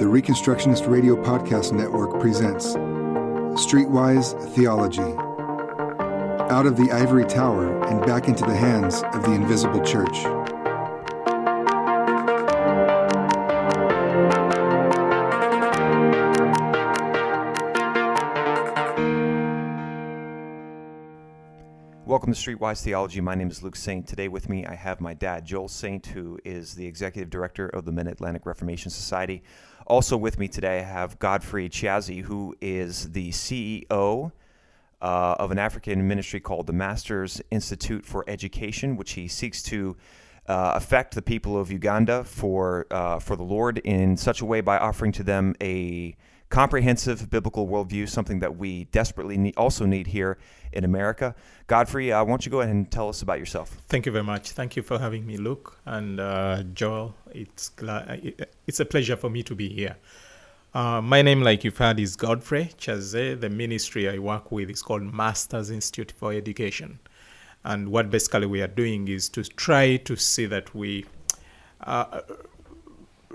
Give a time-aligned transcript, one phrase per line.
[0.00, 2.68] the Reconstructionist Radio Podcast Network presents
[3.62, 5.02] Streetwise Theology.
[6.50, 10.24] Out of the ivory tower and back into the hands of the invisible church.
[22.06, 23.20] Welcome to Streetwise Theology.
[23.20, 24.06] My name is Luke Saint.
[24.06, 27.84] Today with me, I have my dad, Joel Saint, who is the executive director of
[27.84, 29.42] the Mid Atlantic Reformation Society.
[29.90, 34.30] Also with me today, I have Godfrey Kyazze, who is the CEO
[35.02, 39.96] uh, of an African ministry called the Masters Institute for Education, which he seeks to
[40.46, 44.60] uh, affect the people of Uganda for uh, for the Lord in such a way
[44.60, 46.14] by offering to them a
[46.50, 50.36] comprehensive biblical worldview, something that we desperately need, also need here
[50.72, 51.34] in America.
[51.68, 53.78] Godfrey, uh, why don't you go ahead and tell us about yourself?
[53.88, 54.50] Thank you very much.
[54.50, 57.14] Thank you for having me, Luke and uh, Joel.
[57.32, 58.34] It's glad,
[58.66, 59.96] it's a pleasure for me to be here.
[60.74, 63.40] Uh, my name, like you've heard, is Godfrey Kyazze.
[63.40, 66.98] The ministry I work with is called Masters Institute for Education.
[67.64, 71.06] And what basically we are doing is to try to see that we
[71.82, 72.20] uh,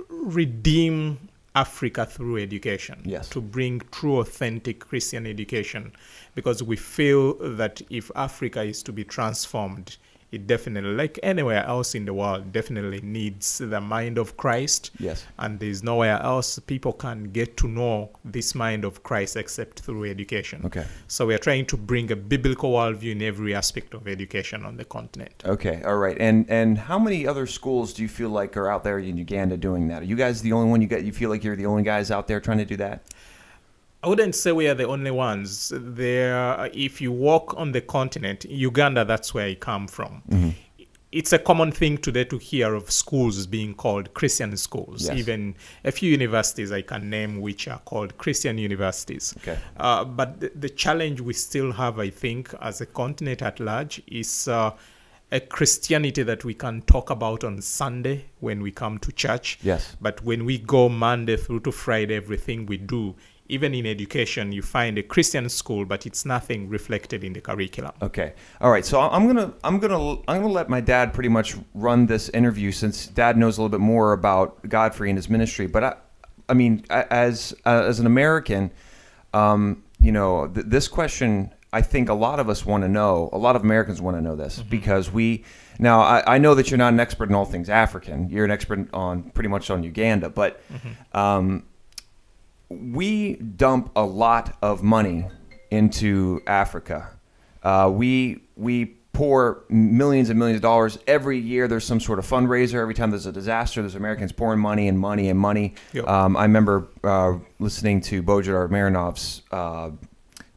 [0.10, 3.02] redeem Africa through education.
[3.06, 3.30] Yes.
[3.30, 5.94] To bring true, authentic Christian education.
[6.36, 9.98] Because we feel that if Africa is to be transformed,
[10.36, 14.92] it definitely, like anywhere else in the world, definitely needs the mind of Christ.
[15.00, 15.26] Yes.
[15.40, 20.06] And there's nowhere else people can get to know this mind of Christ except through
[20.06, 20.62] education.
[20.66, 20.86] Okay.
[21.08, 24.78] So we are trying to bring a biblical worldview in every aspect of education on
[24.78, 25.44] the continent.
[25.46, 26.18] Okay, all right.
[26.20, 29.58] And and how many other schools do you feel like are out there in Uganda
[29.58, 30.02] doing that?
[30.02, 31.04] Are you guys the only one you got?
[31.04, 33.04] You feel like you're the only guys out there trying to do that?
[34.06, 35.74] I wouldn't say we are the only ones.
[35.76, 40.22] There, if you walk on the continent, Uganda, that's where I come from.
[40.30, 40.50] Mm-hmm.
[41.12, 45.08] It's a common thing today to hear of schools being called Christian schools.
[45.08, 45.18] Yes.
[45.18, 49.34] Even a few universities I can name which are called Christian universities.
[49.38, 49.58] Okay.
[49.78, 54.04] Uh, but the, the challenge we still have, I think, as a continent at large,
[54.06, 54.76] is uh,
[55.32, 59.58] a Christianity that we can talk about on Sunday when we come to church.
[59.64, 59.96] Yes.
[60.00, 63.16] But when we go Monday through to Friday, everything we do,
[63.48, 67.92] even in education, you find a Christian school, but it's nothing reflected in the curriculum.
[68.02, 68.34] Okay.
[68.60, 68.86] All right.
[68.86, 72.72] So I'm gonna I'm gonna I'm gonna let my dad pretty much run this interview
[72.72, 75.68] since Dad knows a little bit more about Godfrey and his ministry.
[75.68, 75.96] But I,
[76.50, 78.72] I mean, as uh, as an American,
[79.34, 83.30] um, you know, th- this question I think a lot of us want to know.
[83.32, 85.44] A lot of Americans want to know this because we.
[85.78, 88.30] Now I, I know that you're not an expert in all things African.
[88.30, 90.64] You're an expert on pretty much on Uganda, but.
[91.14, 91.66] Um,
[92.70, 95.28] we dump a lot of money
[95.72, 97.10] into Africa.
[97.64, 101.68] Uh, we we pour millions and millions of dollars every year.
[101.68, 102.76] There's some sort of fundraiser.
[102.76, 105.74] Every time there's a disaster, there's Americans pouring money and money and money.
[105.94, 106.08] Yep.
[106.08, 109.92] Um, I remember uh, listening to Bojidar Marinov's uh,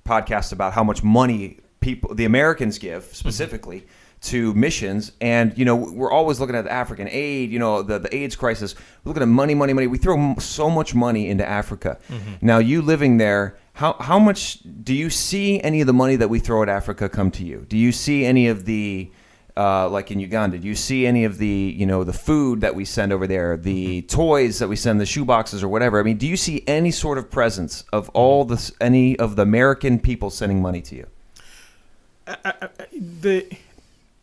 [0.04, 3.86] podcast about how much money people, the Americans, give specifically
[4.22, 5.12] to missions.
[5.20, 7.50] And you know, we're always looking at the African aid.
[7.50, 8.74] You know, the the AIDS crisis.
[9.04, 9.86] We're looking at money, money, money.
[9.86, 11.98] We throw so much money into Africa.
[12.08, 12.46] Mm-hmm.
[12.46, 13.56] Now, you living there.
[13.74, 17.08] How, how much do you see any of the money that we throw at Africa
[17.08, 17.64] come to you?
[17.68, 19.08] Do you see any of the
[19.58, 22.76] uh, like in Uganda, do you see any of the you know the food that
[22.76, 24.06] we send over there, the mm-hmm.
[24.06, 25.98] toys that we send, the shoe boxes or whatever?
[25.98, 28.18] I mean, do you see any sort of presence of mm-hmm.
[28.18, 31.06] all this, any of the American people sending money to you?
[32.28, 33.50] Uh, uh, uh, the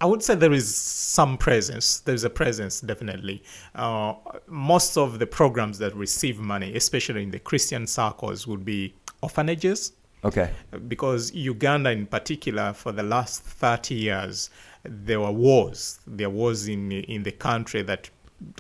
[0.06, 2.02] I would say there is some presence.
[2.02, 3.42] There's a presence, definitely.
[3.74, 4.14] Uh,
[4.46, 9.94] most of the programs that receive money, especially in the Christian circles, would be orphanages.
[10.24, 10.52] Okay,
[10.88, 14.52] because Uganda, in particular, for the last 30 years,
[14.84, 16.00] there were wars.
[16.06, 18.12] There was in in the country that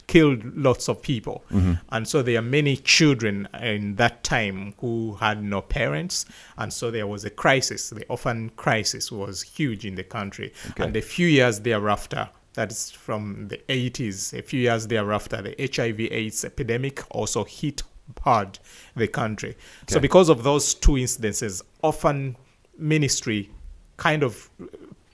[0.07, 1.73] killed lots of people, mm-hmm.
[1.89, 6.25] and so there are many children in that time who had no parents,
[6.57, 7.89] and so there was a crisis.
[7.89, 12.29] The orphan crisis was huge in the country, and a few years thereafter.
[12.53, 14.37] That is from the 80s.
[14.37, 17.83] A few years thereafter, the HIV/AIDS epidemic also hit
[18.21, 18.59] hard
[18.95, 19.57] the country.
[19.87, 22.37] So because of those two incidences, orphan
[22.77, 23.49] ministry
[23.97, 24.49] kind of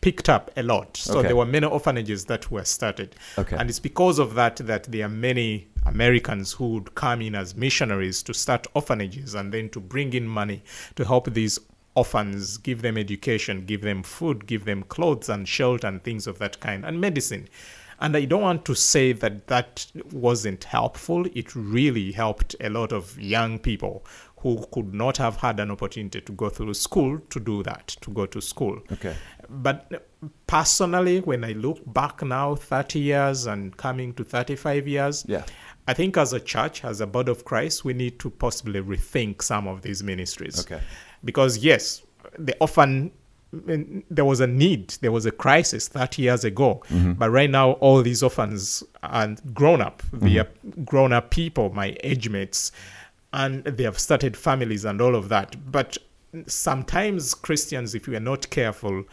[0.02, 0.98] picked up a lot.
[0.98, 1.28] So Okay.
[1.30, 3.16] there were many orphanages that were started.
[3.38, 3.56] Okay.
[3.56, 7.56] And it's because of that that there are many Americans who would come in as
[7.56, 10.64] missionaries to start orphanages and then to bring in money
[10.96, 11.60] to help these
[11.96, 16.40] orphans, give them education, give them food, give them clothes and shelter and things of
[16.40, 17.48] that kind, and medicine.
[18.00, 21.28] And I don't want to say that that wasn't helpful.
[21.36, 24.04] It really helped a lot of young people
[24.38, 28.10] who could not have had an opportunity to go through school to do that, to
[28.10, 28.80] go to school.
[28.92, 29.16] Okay.
[29.52, 30.08] But
[30.48, 35.44] personally, when I look back now, 30 years and coming to 35 years, Yeah.
[35.88, 39.42] I think as a church, as a body of Christ, we need to possibly rethink
[39.42, 40.60] some of these ministries.
[40.62, 40.80] Okay.
[41.26, 42.04] Because, yes,
[42.38, 43.12] the orphan,
[43.54, 46.84] mm, there was a need, there was a crisis 30 years ago.
[47.18, 50.04] But right now, all these orphans are grown up.
[50.14, 50.48] They are
[50.86, 52.72] grown up people, my age mates,
[53.34, 55.56] and they have started families and all of that.
[55.72, 55.98] But
[56.48, 59.04] sometimes Christians, if we are not careful,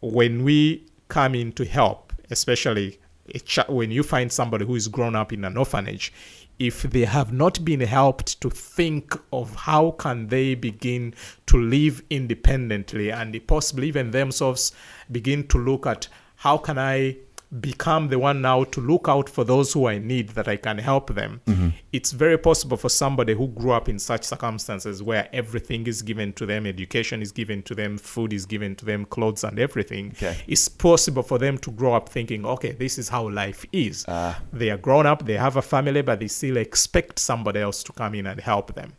[0.00, 2.98] when we come in to help, especially
[3.44, 6.12] ch- when you find somebody who is grown up in an orphanage,
[6.58, 11.14] if they have not been helped to think of how can they begin
[11.46, 14.72] to live independently and possibly even themselves
[15.12, 17.16] begin to look at how can I
[17.60, 20.76] become the one now to look out for those who I need that I can
[20.76, 21.40] help them.
[21.46, 21.68] Mm-hmm.
[21.92, 26.34] It's very possible for somebody who grew up in such circumstances where everything is given
[26.34, 30.10] to them, education is given to them, food is given to them, clothes and everything.
[30.16, 30.36] Okay.
[30.46, 34.04] It's possible for them to grow up thinking, okay, this is how life is.
[34.08, 34.40] Ah.
[34.52, 37.92] they are grown up, they have a family, but they still expect somebody else to
[37.92, 38.92] come in and help them.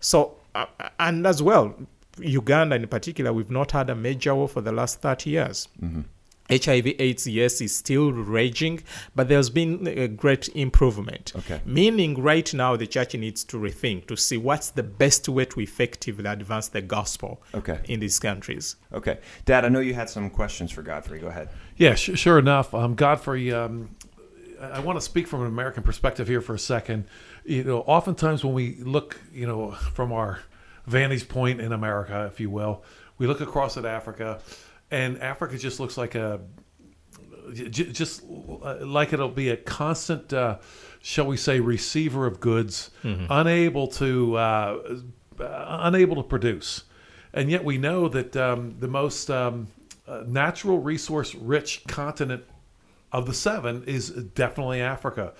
[0.00, 0.66] So, uh,
[0.98, 1.74] and as well,
[2.18, 5.68] Uganda in particular, we've not had a major war for the last 30 years.
[5.80, 6.00] Mm-hmm.
[6.50, 8.82] HIV AIDS, yes, is still raging,
[9.14, 11.32] but there's been a great improvement.
[11.36, 11.60] Okay.
[11.64, 15.60] Meaning, right now, the church needs to rethink to see what's the best way to
[15.60, 17.80] effectively advance the gospel Okay.
[17.88, 18.76] in these countries.
[18.92, 19.18] Okay.
[19.44, 21.18] Dad, I know you had some questions for Godfrey.
[21.18, 21.48] Go ahead.
[21.76, 22.72] Yeah, sh- sure enough.
[22.74, 23.90] Um, Godfrey, um,
[24.60, 27.04] I, I want to speak from an American perspective here for a second.
[27.44, 30.40] You know, oftentimes when we look, you know, from our
[30.86, 32.82] vantage point in America, if you will,
[33.18, 34.40] we look across at Africa,
[34.90, 36.40] and Africa just looks like a
[37.52, 40.58] just uh, like it'll be a constant, uh,
[41.00, 42.90] shall we say, receiver of goods,
[43.30, 44.96] unable to uh,
[45.40, 46.84] uh, unable to produce,
[47.32, 49.68] and yet we know that um, the most um,
[50.08, 52.44] uh, natural resource rich continent
[53.12, 55.32] of the seven is definitely Africa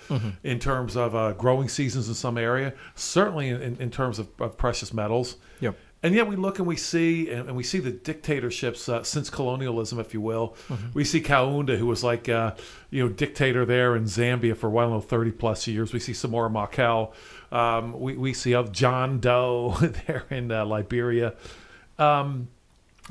[0.43, 4.57] in terms of uh, growing seasons in some area, certainly in, in terms of, of
[4.57, 5.35] precious metals.
[5.59, 5.77] Yep.
[6.03, 9.31] And yet we look and we see, and, and we see the dictatorships uh, since
[9.31, 10.55] colonialism, if you will.
[10.93, 12.53] We see Kaunda, who was like, uh,
[12.91, 15.93] you know, dictator there in Zambia for well over 30 plus years.
[15.93, 17.13] We see Samora Machel.
[17.51, 19.75] Um, we, we see John Doe
[20.07, 21.33] there in uh, Liberia.
[21.97, 22.49] Um,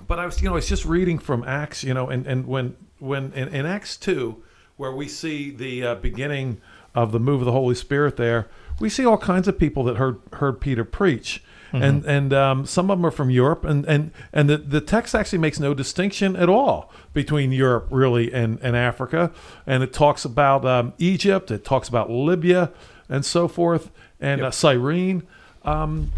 [0.06, 2.46] but I was, you know, I was just reading from Acts, you know, and, and
[2.46, 4.42] when when in, in Acts two,
[4.76, 6.60] where we see the uh, beginning
[6.94, 8.48] of the move of the Holy Spirit, there
[8.78, 12.90] we see all kinds of people that heard heard Peter preach, and and um, some
[12.90, 16.36] of them are from Europe, and and and the, the text actually makes no distinction
[16.36, 19.32] at all between Europe really and and Africa,
[19.66, 22.72] and it talks about um, Egypt, it talks about Libya,
[23.08, 23.90] and so forth,
[24.20, 25.22] and uh, Cyrene.
[25.64, 26.12] Um,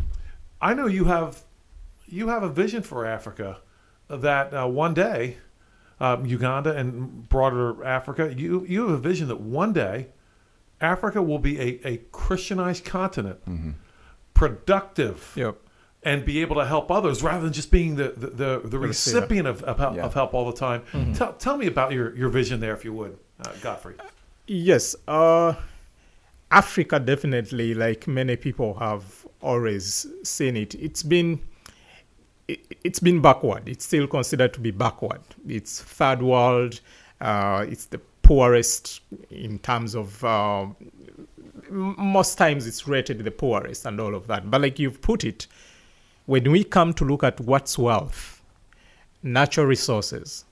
[0.60, 1.42] I know you have
[2.06, 3.58] you have a vision for Africa
[4.08, 5.36] that uh, one day,
[6.00, 10.08] um, Uganda and broader Africa, you you have a vision that one day,
[10.80, 13.40] Africa will be a, a Christianized continent,
[14.38, 15.56] productive, Yep.
[16.04, 19.46] and be able to help others rather than just being the the, the, the recipient
[19.48, 20.04] of, of, help, Yeah.
[20.06, 20.80] of help all the time.
[21.14, 23.94] Tell, tell me about your, your vision there, if you would, uh, Godfrey.
[24.46, 25.54] Yes, uh,
[26.50, 29.04] Africa definitely, like many people have
[29.42, 30.74] always seen it.
[30.76, 31.40] It's been
[32.46, 33.68] it, it's been backward.
[33.68, 35.20] It's still considered to be backward.
[35.46, 36.80] It's third world.
[37.20, 39.00] Uh, it's the poorest
[39.30, 40.22] in terms of.
[40.24, 40.76] Uh, m-
[41.70, 44.50] most times it's rated the poorest and all of that.
[44.50, 45.46] But like you've put it,
[46.26, 48.42] when we come to look at what's wealth,
[49.22, 50.44] natural resources.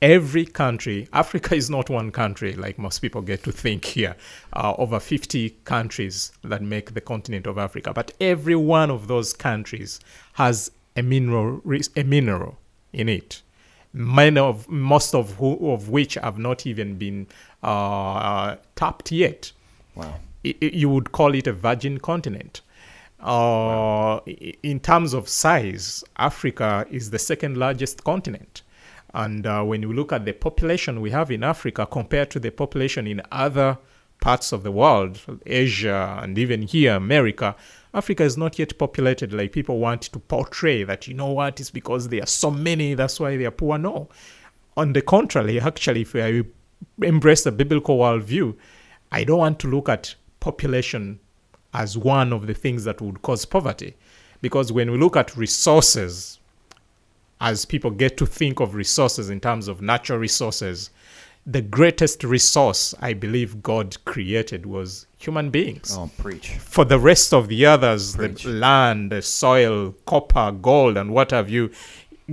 [0.00, 4.16] Every country, Africa is not one country like most people get to think here.
[4.52, 9.32] Uh, over 50 countries that make the continent of Africa, but every one of those
[9.32, 10.00] countries
[10.34, 11.60] has a mineral,
[11.96, 12.58] a mineral
[12.92, 13.42] in it.
[13.94, 17.26] Many of most of who, of which have not even been
[17.62, 19.52] uh, tapped yet
[19.94, 20.14] Wow.
[20.42, 22.62] You would call it a virgin continent.
[23.20, 24.20] Uh,
[24.62, 28.62] In terms of size, Africa is the second largest continent.
[29.14, 32.50] And uh, when you look at the population we have in Africa compared to the
[32.50, 33.78] population in other
[34.20, 37.54] parts of the world, Asia, and even here, America,
[37.92, 41.70] Africa is not yet populated like people want to portray that, you know what, it's
[41.70, 43.78] because there are so many, that's why they are poor.
[43.78, 44.08] No.
[44.76, 46.42] On the contrary, actually, if I
[47.02, 48.56] embrace the biblical worldview,
[49.10, 51.20] I don't want to look at population
[51.72, 53.96] as one of the things that would cause poverty.
[54.42, 56.40] Because when we look at resources,
[57.40, 60.90] as people get to think of resources in terms of natural resources,
[61.46, 65.96] the greatest resource I believe God created was human beings.
[65.96, 66.50] Oh, preach.
[66.58, 68.44] For the rest of the others, Preach.
[68.44, 71.70] the land, the soil, copper, gold, and what have you,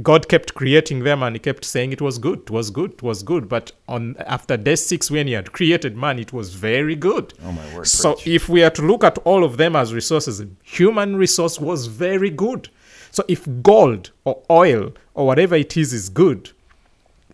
[0.01, 3.01] God kept creating them and he kept saying it was good, it was good, it
[3.03, 3.49] was good.
[3.49, 7.33] But on after day six, when he had created man, it was very good.
[7.43, 8.27] Oh, my word, So preach.
[8.27, 12.29] if we are to look at all of them as resources, human resource was very
[12.29, 12.69] good.
[13.11, 16.51] So if gold or oil or whatever it is is good,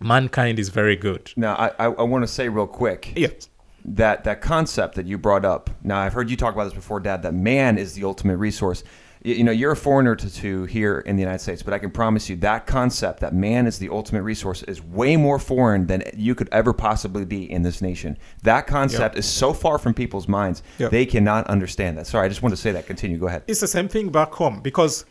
[0.00, 1.32] mankind is very good.
[1.36, 3.48] Now, I, I, I want to say real quick Yes.
[3.84, 5.70] that that concept that you brought up.
[5.82, 7.22] Now, I've heard you talk about this before, Dad.
[7.22, 8.82] That man is the ultimate resource.
[9.26, 11.90] You, know, you're a foreigner to, to here in the United States, but I can
[11.90, 16.04] promise you that concept that man is the ultimate resource is way more foreign than
[16.14, 18.16] you could ever possibly be in this nation.
[18.44, 20.90] That concept is so far from people's minds Yeah.
[20.90, 22.06] they cannot understand that.
[22.06, 22.86] Sorry, I just want to say that.
[22.86, 23.18] Continue.
[23.18, 23.42] Go ahead.
[23.48, 25.04] It's the same thing back home because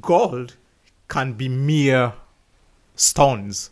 [0.00, 0.56] gold
[1.06, 2.14] can be mere
[2.96, 3.70] stones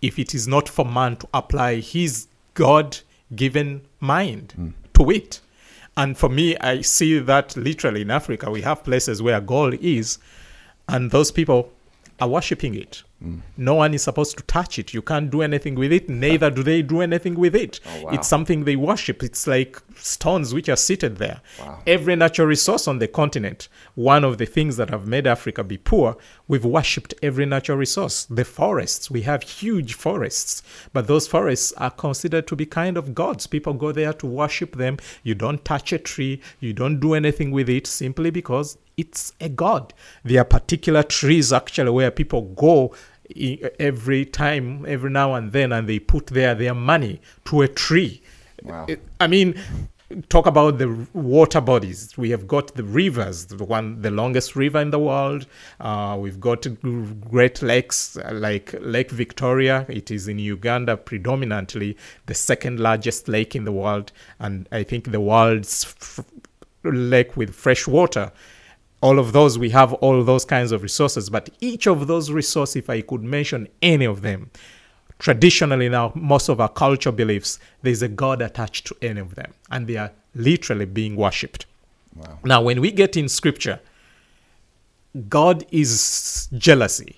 [0.00, 2.98] if it is not for man to apply his God
[3.34, 4.68] given mind hmm.
[4.94, 5.40] to it.
[5.96, 10.18] And for me, I see that literally in Africa, we have places where gold is,
[10.88, 11.72] and those people
[12.20, 13.02] are worshipping it.
[13.56, 14.92] No one is supposed to touch it.
[14.92, 17.80] You can't do anything with it, neither do they do anything with it.
[17.86, 18.10] Oh, wow.
[18.10, 19.22] It's something they worship.
[19.22, 21.40] It's like stones which are seated there.
[21.86, 25.78] Every natural resource on the continent, one of the things that have made Africa be
[25.78, 28.26] poor, we've worshipped every natural resource.
[28.26, 33.14] The forests, we have huge forests, but those forests are considered to be kind of
[33.14, 33.46] gods.
[33.46, 34.98] People go there to worship them.
[35.22, 39.48] You don't touch a tree, you don't do anything with it simply because it's a
[39.48, 39.92] god.
[40.24, 42.94] There are particular trees actually where people go
[43.78, 48.22] every time, every now and then, and they put there their money to a tree.
[48.62, 48.86] Wow.
[49.20, 49.60] I mean,
[50.28, 52.16] talk about the water bodies.
[52.16, 55.46] We have got the rivers, the one, the longest river in the world.
[55.80, 56.66] Uh, we've got
[57.28, 59.84] great lakes uh, like Lake Victoria.
[59.88, 65.10] It is in Uganda, predominantly the second largest lake in the world, and I think
[65.10, 66.24] the world's f-
[66.84, 68.32] lake with fresh water
[69.02, 72.76] all of those we have all those kinds of resources but each of those resources
[72.76, 74.50] if i could mention any of them
[75.18, 79.52] traditionally now most of our culture beliefs there's a god attached to any of them
[79.70, 81.66] and they are literally being worshipped
[82.16, 82.38] Wow.
[82.44, 83.78] now when we get in scripture
[85.28, 87.16] god is jealousy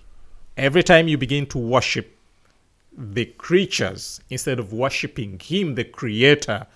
[0.56, 2.16] every time you begin to worship
[2.96, 6.66] the creatures instead of worshiping him the creator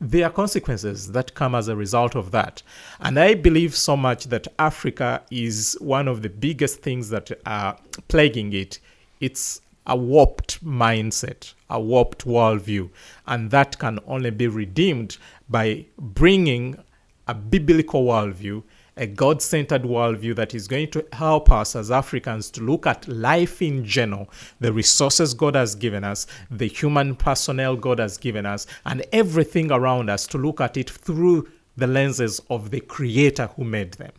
[0.00, 2.62] there are consequences that come as a result of that.
[3.00, 7.76] And I believe so much that Africa is one of the biggest things that are
[8.06, 8.78] plaguing it.
[9.20, 12.90] It's a warped mindset, a warped worldview.
[13.26, 15.16] And that can only be redeemed
[15.48, 16.78] by bringing
[17.26, 18.62] a biblical worldview,
[18.98, 23.06] a God centered worldview that is going to help us as Africans to look at
[23.08, 24.28] life in general,
[24.60, 29.70] the resources God has given us, the human personnel God has given us, and everything
[29.70, 34.12] around us to look at it through the lenses of the Creator who made them.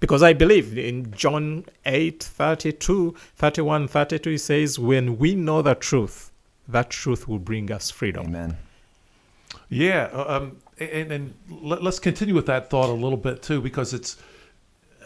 [0.00, 5.74] Because I believe in John 8 32, 31, 32, he says, When we know the
[5.74, 6.30] truth,
[6.68, 8.26] that truth will bring us freedom.
[8.26, 8.56] Amen.
[9.68, 13.60] Yeah, uh, um, and, and let, us continue with that thought a little bit too,
[13.60, 14.16] because it's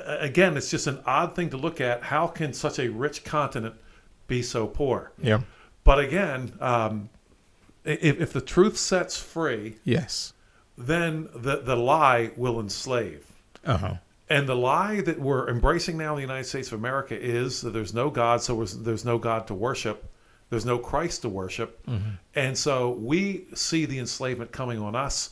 [0.04, 2.02] again, it's just an odd thing to look at.
[2.02, 3.74] How can such a rich continent
[4.26, 5.12] be so poor?
[5.20, 5.40] Yeah.
[5.84, 7.08] But again, um,
[7.84, 10.32] if, if the truth sets free, Yes.
[10.76, 13.26] then the the lie will enslave.
[13.64, 13.94] Uh huh.
[14.30, 17.70] And the lie that we're embracing now in the United States of America is that
[17.70, 20.04] there's no God, so there's- there's no God to worship.
[20.50, 21.82] There's no Christ to worship.
[22.34, 25.30] And so we see the enslavement coming on us.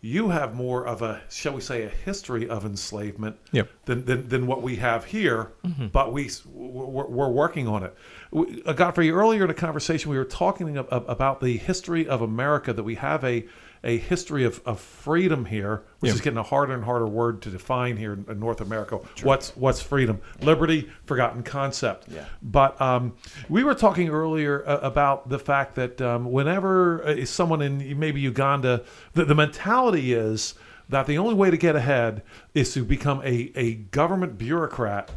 [0.00, 3.68] You have more of a, shall we say, a history of enslavement Yep.
[3.86, 5.50] than, than, than what we have here,
[5.92, 7.94] but we, we're, we're working on it.
[8.30, 12.06] We, uh, Godfrey, earlier in a conversation, we were talking ab- ab- about the history
[12.06, 13.44] of America, that we have a,
[13.84, 16.14] a history of, of freedom here, which Yeah.
[16.14, 18.98] is getting a harder and harder word to define here in, in North America.
[19.22, 20.20] What's what's freedom?
[20.42, 22.06] Liberty, forgotten concept.
[22.08, 22.24] Yeah.
[22.42, 23.14] But um,
[23.48, 28.20] we were talking earlier uh, about the fact that um, whenever uh, someone in maybe
[28.20, 28.82] Uganda,
[29.14, 30.54] the, the mentality is
[30.88, 32.22] that the only way to get ahead
[32.54, 35.10] is to become a, a government bureaucrat,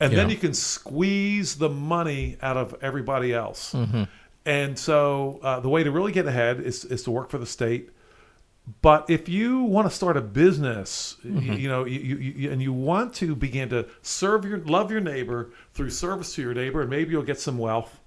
[0.00, 3.74] and then you can squeeze the money out of everybody else.
[4.46, 7.46] And so uh, the way to really get ahead is, is to work for the
[7.46, 7.90] state.
[8.82, 12.72] But if you want to start a business, y- you, know, you, you, and you
[12.72, 16.88] want to begin to serve your, love your neighbor through service to your neighbor, and
[16.90, 18.00] maybe you'll get some wealth.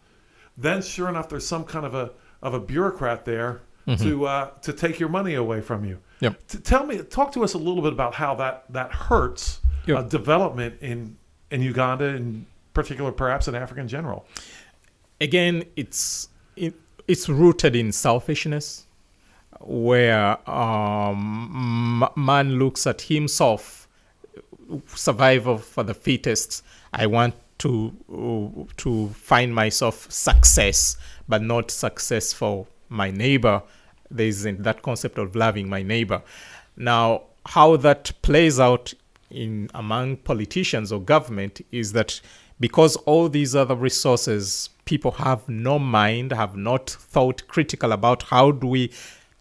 [0.58, 3.62] Then, sure enough, there's some kind of a of a bureaucrat there
[4.00, 6.00] to uh, to take your money away from you.
[6.22, 6.48] Yep.
[6.48, 9.98] T- tell me, talk to us a little bit about how that that hurts Yep.
[9.98, 11.16] uh, development in
[11.52, 14.26] in Uganda, in particular, perhaps in Africa in general.
[15.22, 16.74] Again it's it,
[17.08, 18.86] it's rooted in selfishness
[19.60, 23.88] where um, man looks at himself
[24.88, 30.98] survival for the fittest i want to to find myself success,
[31.28, 33.64] but not success for my neighbor.
[34.10, 36.22] There isn't that concept of loving my neighbor.
[36.76, 38.94] Now, how that plays out
[39.30, 42.22] in among politicians or government is that
[42.60, 48.52] because all these other resources people have no mind have not thought critical about how
[48.52, 48.92] do we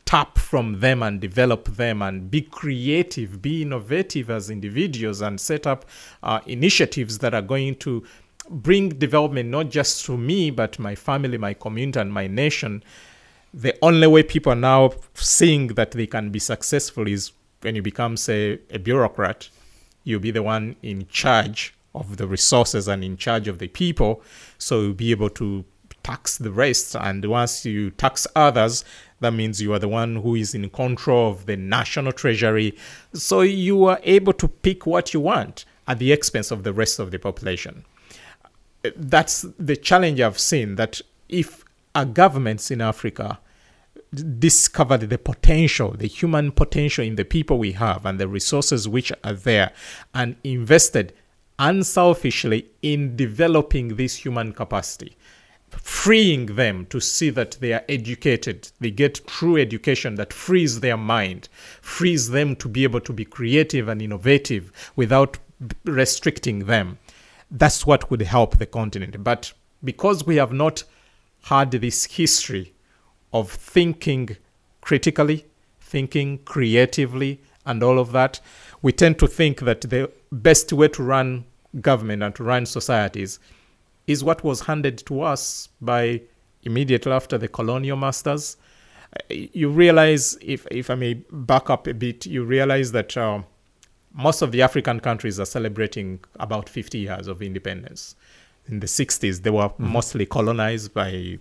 [0.04, 5.66] tap from them and develop them and be creative be innovative as individuals and set
[5.66, 5.84] up
[6.22, 8.04] uh, initiatives that are going to
[8.50, 12.82] bring development not just to me but my family my community and my nation.
[13.52, 17.32] The only way people are now seeing that they can be successful is
[17.62, 19.48] when you become say a bureaucrat.
[20.04, 24.22] You'll be the one in charge of the resources and in charge of the people.
[24.58, 25.64] So you'll be able to
[26.02, 26.94] tax the rest.
[26.94, 28.84] And once you tax others,
[29.20, 32.76] that means you are the one who is in control of the national treasury.
[33.12, 36.98] So you are able to pick what you want at the expense of the rest
[36.98, 37.84] of the population.
[38.94, 43.40] That's the challenge I've seen that if our governments in Africa
[44.38, 49.10] discovered the potential, the human potential in the people we have and the resources which
[49.24, 49.72] are there,
[50.14, 51.12] and invested
[51.58, 55.16] unselfishly in developing this human capacity,
[55.70, 60.96] freeing them to see that they are educated, they get true education that frees their
[60.96, 61.48] mind,
[61.80, 65.38] frees them to be able to be creative and innovative without
[65.84, 66.98] restricting them.
[67.50, 69.22] That's what would help the continent.
[69.22, 70.84] But because we have not
[71.44, 72.74] had this history
[73.32, 74.36] of thinking
[74.80, 75.46] critically,
[75.80, 78.40] thinking creatively, and all of that,
[78.86, 81.44] we tend to think that the best way to run
[81.80, 83.40] government and to run societies
[84.06, 86.20] is what was handed to us by
[86.62, 88.56] immediately after the colonial masters.
[89.28, 93.42] You realize, if, if I may back up a bit, you realize that uh,
[94.14, 98.14] most of the African countries are celebrating about 50 years of independence
[98.68, 99.88] in the 60s they were mm-hmm.
[99.88, 101.38] mostly colonized by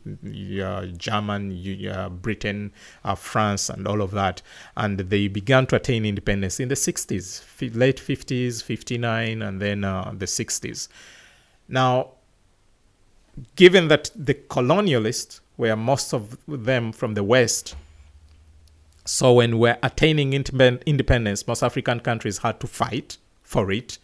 [0.61, 2.71] uh, german uh, britain
[3.03, 4.41] uh, france and all of that.
[4.77, 9.83] And they began to attain independence in the 60s f- late 50s 59 and then
[9.83, 10.87] uh, the 60s
[11.67, 12.11] now
[13.55, 17.75] given that the colonialists were most of them from the west
[19.03, 23.97] so when we're attaining independence most african countries had to fight for it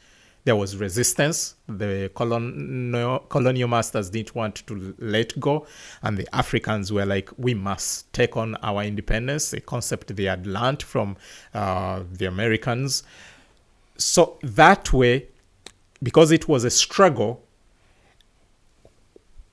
[0.44, 1.56] there was resistance.
[1.68, 5.68] The colonial, colonial masters didn't want to let go,
[6.02, 10.48] and the Africans were like, "We must take on our independence," a concept they had
[10.48, 11.18] learned from
[11.54, 13.04] uh, the Americans.
[13.98, 15.28] So that way,
[16.02, 17.44] because it was a struggle,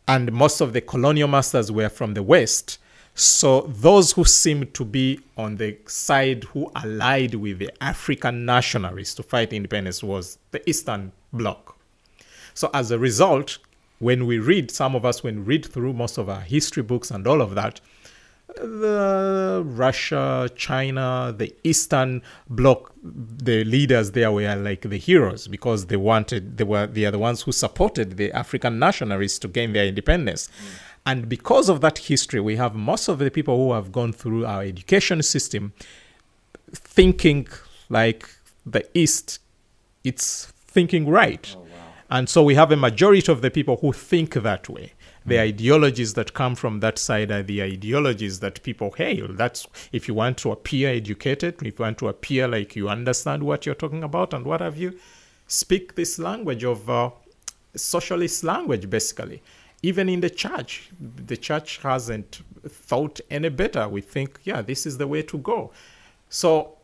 [0.07, 2.79] and most of the colonial masters were from the West,
[3.19, 9.15] so those who seemed to be on the side who allied with the African nationalists
[9.15, 11.77] to fight independence was the Eastern Bloc.
[12.55, 13.59] So as a result,
[13.99, 17.11] when we read, some of us when we read through most of our history books
[17.11, 17.81] and all of that,
[18.57, 25.97] the Russia, China, the Eastern Bloc, the leaders there were like the heroes because they
[25.97, 29.87] wanted they were they are the ones who supported the African nationalists to gain their
[29.87, 30.49] independence.
[30.49, 30.79] Mm.
[31.07, 34.45] And because of that history, we have most of the people who have gone through
[34.45, 35.73] our education system
[36.73, 37.49] thinking
[37.89, 38.29] like
[38.67, 39.41] the East,
[40.05, 41.55] it's thinking right.
[41.57, 41.67] Oh, wow.
[42.11, 44.93] And so we have a majority of the people who think that way.
[45.25, 45.41] The mm.
[45.41, 49.29] ideologies that come from that side are the ideologies that people hail.
[49.31, 53.43] That's if you want to appear educated, if you want to appear like you understand
[53.43, 54.99] what you're talking about and what have you,
[55.47, 57.11] speak this language of uh,
[57.75, 59.43] socialist language, basically
[59.83, 63.89] even in the church, the church hasn't thought any better.
[63.89, 65.73] We think, yeah, this is the way to go.
[66.29, 66.77] So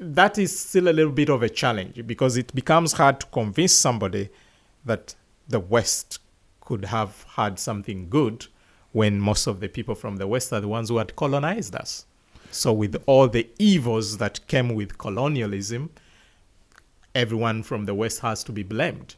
[0.00, 3.74] that is still a little bit of a challenge because it becomes hard to convince
[3.74, 4.30] somebody
[4.84, 5.14] that
[5.48, 6.18] the West
[6.60, 8.46] could have had something good
[8.92, 12.06] when most of the people from the West are the ones who had colonized us.
[12.50, 15.90] So, with all the evils that came with colonialism,
[17.14, 19.14] everyone from the West has to be blamed.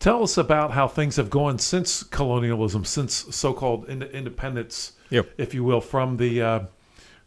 [0.00, 5.28] Tell us about how things have gone since colonialism, since so-called in- independence, yep.
[5.36, 6.60] if you will, from the uh,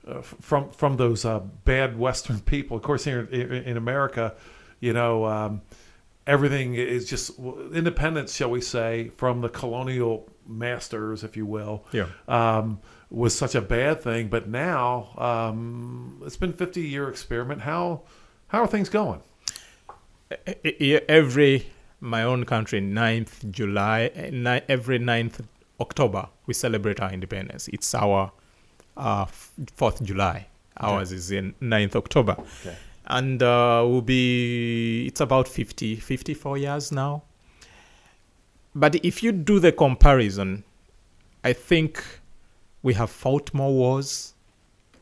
[0.07, 2.75] uh, from from those uh, bad Western people.
[2.75, 4.33] Of course, here in, in America,
[4.79, 5.62] you know, um,
[6.25, 7.38] everything is just
[7.71, 11.86] independence, shall we say, from the colonial masters, if you will.
[11.91, 12.07] Yeah.
[12.27, 12.79] Um,
[13.12, 17.62] was such a bad thing, but now um, it's been 50 year experiment.
[17.62, 18.01] How
[18.47, 19.21] how are things going?
[21.07, 21.67] Every
[22.03, 24.11] my own country, 9th July,
[24.67, 25.45] every 9th
[25.79, 27.67] October, we celebrate our independence.
[27.69, 28.31] It's our
[28.97, 30.47] uh, 4th July.
[30.77, 31.15] Ours okay.
[31.15, 32.35] is in 9th October.
[32.39, 32.75] Okay.
[33.07, 37.23] And uh, will be, it's about 50, 54 years now.
[38.75, 40.63] but if you do the comparison,
[41.43, 42.03] I think
[42.81, 44.33] we have fought more wars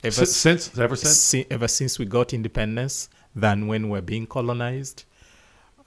[0.04, 1.16] ever S- since ever since.
[1.18, 5.06] si- ever since we got independence than when we're being colonized.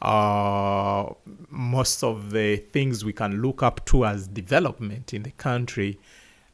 [0.05, 1.15] Uh,
[1.51, 5.99] most of the things we can look up to as development in the country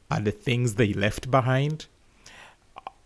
[0.09, 1.87] are the things they left behind.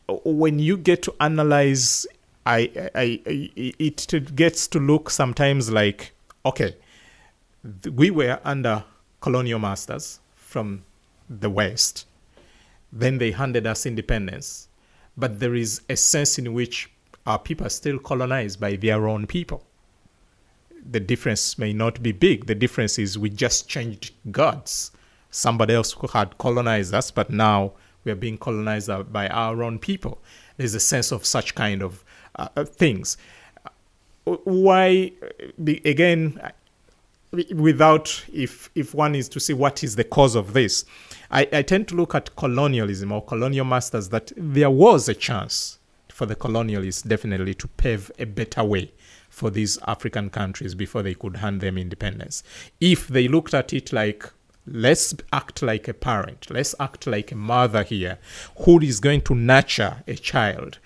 [0.07, 2.05] When you get to analyze,
[2.45, 6.13] I, I, I, it gets to look sometimes like,
[6.45, 6.75] okay,
[7.91, 8.83] we were under
[9.21, 10.83] colonial masters from
[11.27, 12.05] the West
[12.95, 14.69] then they handed us independence.
[15.17, 16.89] But there is a sense in which
[17.25, 19.63] our people are still colonized by their own people.
[20.89, 22.45] The difference may not be big.
[22.45, 24.91] The difference is we just changed gods.
[25.31, 29.79] Somebody else who had colonized us, but now we are being colonized by our own
[29.79, 30.21] people.
[30.57, 32.03] There's a sense of such kind of
[32.35, 33.17] uh, things.
[34.23, 35.11] Why,
[35.57, 36.39] again,
[37.53, 40.85] without if if one is to see what is the cause of this
[41.31, 45.79] I, I tend to look at colonialism or colonial masters that there was a chance
[46.09, 48.91] for the colonialists definitely to pave a better way
[49.35, 52.41] for these african countries before they could hand them independence
[52.79, 54.31] if they looked at it like
[54.65, 58.17] let's act like a parent let's act like a mother here
[58.59, 60.79] who is going to nurture a child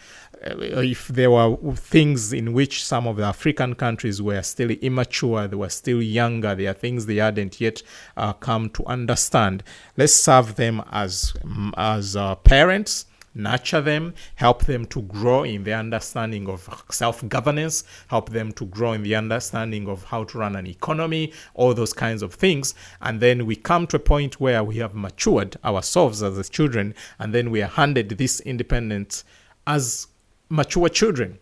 [0.46, 5.48] uh, if there were things in which some of the African countries were still immature,
[5.48, 7.84] they were still younger, there are things they hadn't yet
[8.16, 9.64] uh, come to understand.
[9.98, 13.06] Let's serve them as mm, as uh, parents,
[13.44, 18.94] nurture them, help them to grow in the understanding of self-governance, help them to grow
[18.94, 23.20] in the understanding of how to run an economy, all those kinds of things, and
[23.20, 27.34] then we come to a point where we have matured ourselves as the children, and
[27.34, 29.24] then we are handed this independence
[29.68, 30.08] as
[30.50, 31.38] mature children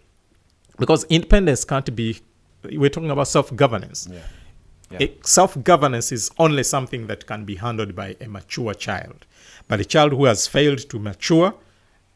[0.78, 2.20] because independence can't be
[2.64, 4.20] we're talking about self-governance Yeah.
[5.00, 5.08] Yeah.
[5.22, 9.26] Self-governance is only something that can be handled by a mature child
[9.68, 11.54] but a child who has failed to mature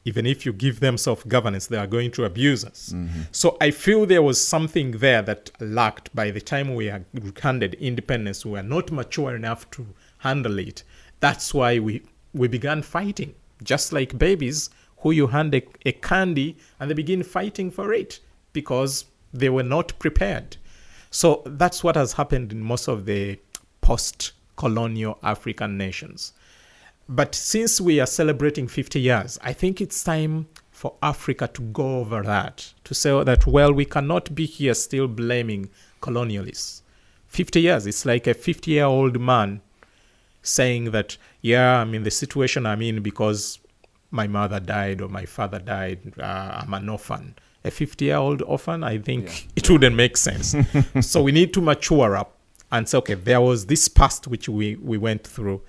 [0.04, 2.92] even if you give them self-governance they are going to abuse us.
[2.94, 3.22] Mm-hmm.
[3.32, 7.04] So i feel there was something there that lacked by the time we are
[7.42, 9.86] handed independence we were not mature enough to
[10.20, 10.84] handle it.
[11.20, 13.34] That's why we we began fighting
[13.64, 18.20] just like babies who you hand a, a candy and they begin fighting for it
[18.54, 20.58] because they were not prepared.
[21.10, 23.40] So that's what has happened in most of the
[23.82, 26.34] post colonial African nations.
[27.14, 32.00] But since we are celebrating 50 years, I think it's time for Africa to go
[32.00, 35.70] over that, to say that, well, we cannot be here still blaming
[36.02, 36.84] colonialists.
[37.28, 39.60] 50 years, it's like a 50 year old man
[40.42, 43.60] saying that, yeah, I'm in the situation I'm in because
[44.10, 47.36] my mother died or my father died, uh, I'm an orphan.
[47.66, 50.56] A 50 year old orphan, I think it wouldn't make sense.
[51.02, 52.38] so we need to mature up
[52.72, 55.62] and say, okay, there was this past which we, we went through.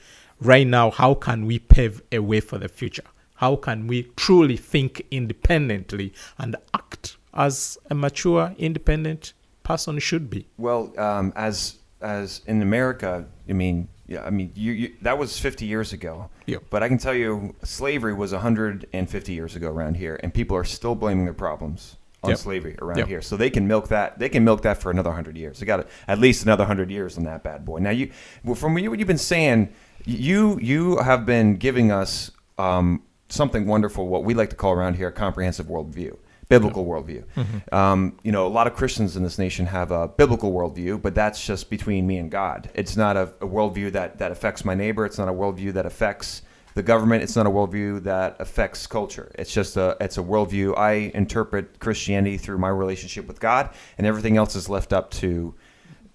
[0.42, 3.04] Right now, how can we pave a way for the future?
[3.36, 10.46] How can we truly think independently and act as a mature, independent person should be?
[10.58, 15.38] Well, um, as as in America, I mean, yeah, I mean, you, you that was
[15.38, 16.28] 50 years ago.
[16.46, 16.56] Yeah.
[16.70, 20.64] But I can tell you, slavery was 150 years ago around here, and people are
[20.64, 22.38] still blaming their problems on Yep.
[22.38, 23.08] slavery around Yep.
[23.08, 23.22] here.
[23.22, 24.18] So they can milk that.
[24.18, 25.60] They can milk that for another hundred years.
[25.60, 27.78] They got at least another hundred years on that bad boy.
[27.78, 28.10] Now you,
[28.56, 29.68] from you- what you've been saying,
[30.04, 34.08] you you have been giving us um, something wonderful.
[34.08, 36.16] What we like to call around here a comprehensive worldview.
[36.48, 37.24] Biblical worldview.
[37.72, 41.14] Um, you know, a lot of Christians in this nation have a biblical worldview, but
[41.14, 42.68] that's just between me and God.
[42.74, 45.06] It's not a, a worldview that, that affects my neighbor.
[45.06, 46.42] It's not a worldview that affects
[46.74, 47.22] the government.
[47.22, 49.32] It's not a worldview that affects culture.
[49.38, 50.76] It's just a it's a worldview.
[50.76, 55.54] I interpret Christianity through my relationship with God, and everything else is left up to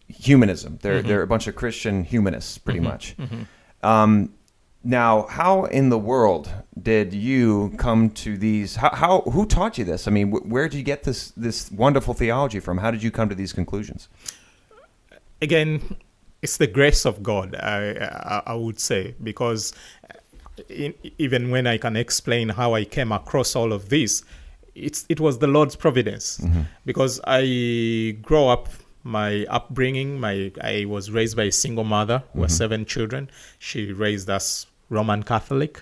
[0.08, 0.78] humanism.
[0.82, 3.16] They're they're a bunch of Christian humanists, pretty much.
[3.84, 4.34] Um,
[4.84, 6.50] now, how in the world
[6.82, 8.78] did you come to these?
[8.78, 10.08] How, how who taught you this?
[10.08, 12.78] I mean, wh- where did you get this this wonderful theology from?
[12.78, 14.08] How did you come to these conclusions?
[15.42, 15.96] again,
[16.42, 19.74] it's the grace of God, I, I, I would say, because
[20.70, 24.24] in, even when I can explain how I came across all of this,
[24.76, 26.40] it's, it was the Lord's providence.
[26.86, 28.70] Because I grow up,
[29.08, 32.24] my upbringing, my I was raised by a single mother.
[32.34, 33.30] We were seven children.
[33.58, 35.82] She raised us Roman Catholic.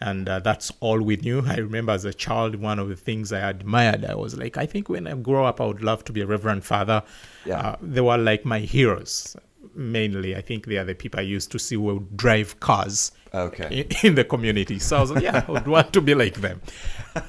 [0.00, 1.44] And uh, that's all we knew.
[1.46, 4.66] I remember as a child, one of the things I admired, I was like, I
[4.66, 7.04] think when I grow up, I would love to be a Reverend Father.
[7.46, 7.60] Yeah.
[7.60, 9.36] Uh, they were like my heroes.
[9.76, 13.12] Mainly, I think they are the people I used to see who would drive cars
[13.32, 13.68] Okay.
[13.82, 14.80] in, in the community.
[14.80, 16.60] So I was like, yeah, I would want to be like them.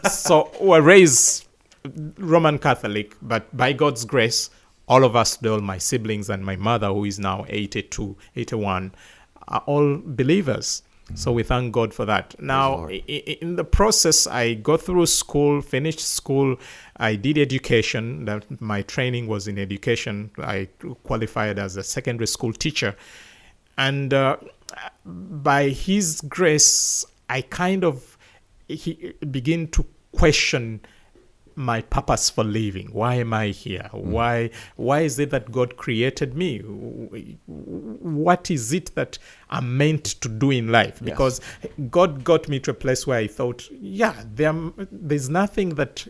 [0.10, 1.46] so we were raised
[2.18, 4.50] Roman Catholic, but by God's grace,
[4.88, 8.94] all of us, all my siblings and my mother, who is now 82, 81,
[9.48, 10.84] are all believers.
[11.16, 12.34] So we thank God for that.
[12.42, 12.92] Now, Lord.
[12.94, 16.58] i- i- in the process, I go through school, finished school.
[16.98, 18.26] I did education.
[18.26, 20.32] That my training was in education.
[20.38, 20.70] I
[21.04, 22.96] qualified as a secondary school teacher,
[23.78, 24.38] and uh,
[25.06, 28.18] by His grace, I kind of
[28.70, 30.80] he begin to question
[31.56, 32.90] my purpose for living?
[32.92, 33.90] Why am i here?
[33.92, 34.12] Hmm.
[34.12, 36.60] Why why is it that god created me?
[36.60, 39.18] What is it that
[39.50, 41.02] i'm meant to do in life?
[41.04, 41.42] Because
[41.90, 44.54] god got me to a place where i thought yeah there
[44.92, 46.08] there's nothing that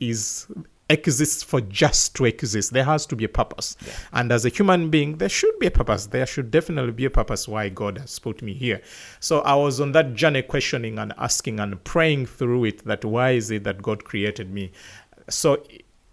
[0.00, 0.46] is
[0.88, 2.72] exists for just to exist.
[2.72, 3.76] There has to be a purpose.
[4.12, 6.06] And as a human being there should be a purpose.
[6.06, 8.80] There should definitely be a purpose why god has put me here.
[9.20, 13.32] So i was on that journey questioning and asking and praying through it that why
[13.32, 14.70] is it that god created me?
[15.28, 15.64] So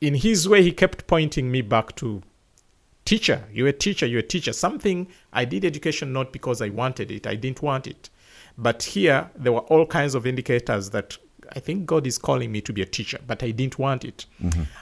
[0.01, 2.23] in his way he kept pointing me back to
[3.05, 3.43] teacher.
[3.51, 4.53] You're a teacher you're a teacher.
[4.53, 7.27] Something i did education not because i wanted it.
[7.27, 8.09] I didn't want it.
[8.57, 11.17] But here there were all kinds of indicators that
[11.53, 14.25] i think god is calling me to be a teacher but i didn't want it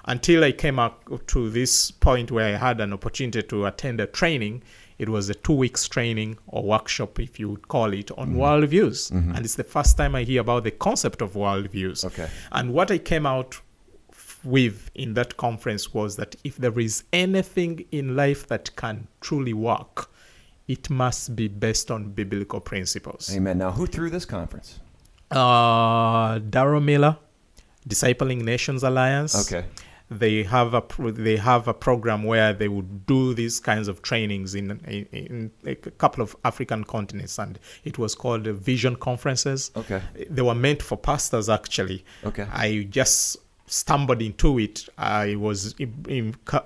[0.05, 4.07] until i came up to this point where i had an opportunity to attend a
[4.07, 4.61] training
[4.99, 8.39] it was a two weeks training or workshop if you would call it on mm-hmm.
[8.41, 9.35] worldviews mm-hmm.
[9.35, 12.29] and it's the first time i hear about the concept of worldviews Okay.
[12.51, 13.59] and what i came out
[14.43, 19.53] with in that conference was that if there is anything in life that can truly
[19.53, 20.09] work,
[20.67, 23.33] it must be based on biblical principles.
[23.35, 23.57] Amen.
[23.57, 24.79] Now, who threw this conference?
[25.31, 27.17] Uh, Darrow Miller,
[27.87, 29.35] Discipling Nations Alliance.
[29.35, 29.65] Okay.
[30.09, 34.01] They have a pro- they have a program where they would do these kinds of
[34.01, 39.71] trainings in in, in a couple of African continents, and it was called Vision Conferences.
[39.77, 40.01] Okay.
[40.29, 42.03] They were meant for pastors actually.
[42.25, 42.45] Okay.
[42.51, 43.37] I just
[43.71, 44.87] stumbled into it.
[44.97, 45.75] I was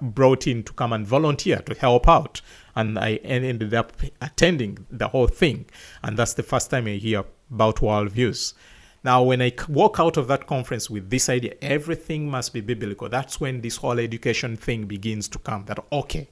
[0.02, 2.42] brought in to come and volunteer to help out,
[2.76, 5.66] and I ended up attending the whole thing.
[6.04, 8.54] And that's the first time I hear about worldviews.
[9.04, 13.08] Now, when I walk out of that conference with this idea, everything must be biblical.
[13.08, 15.66] That's when this whole education thing begins to come.
[15.66, 16.28] That okay,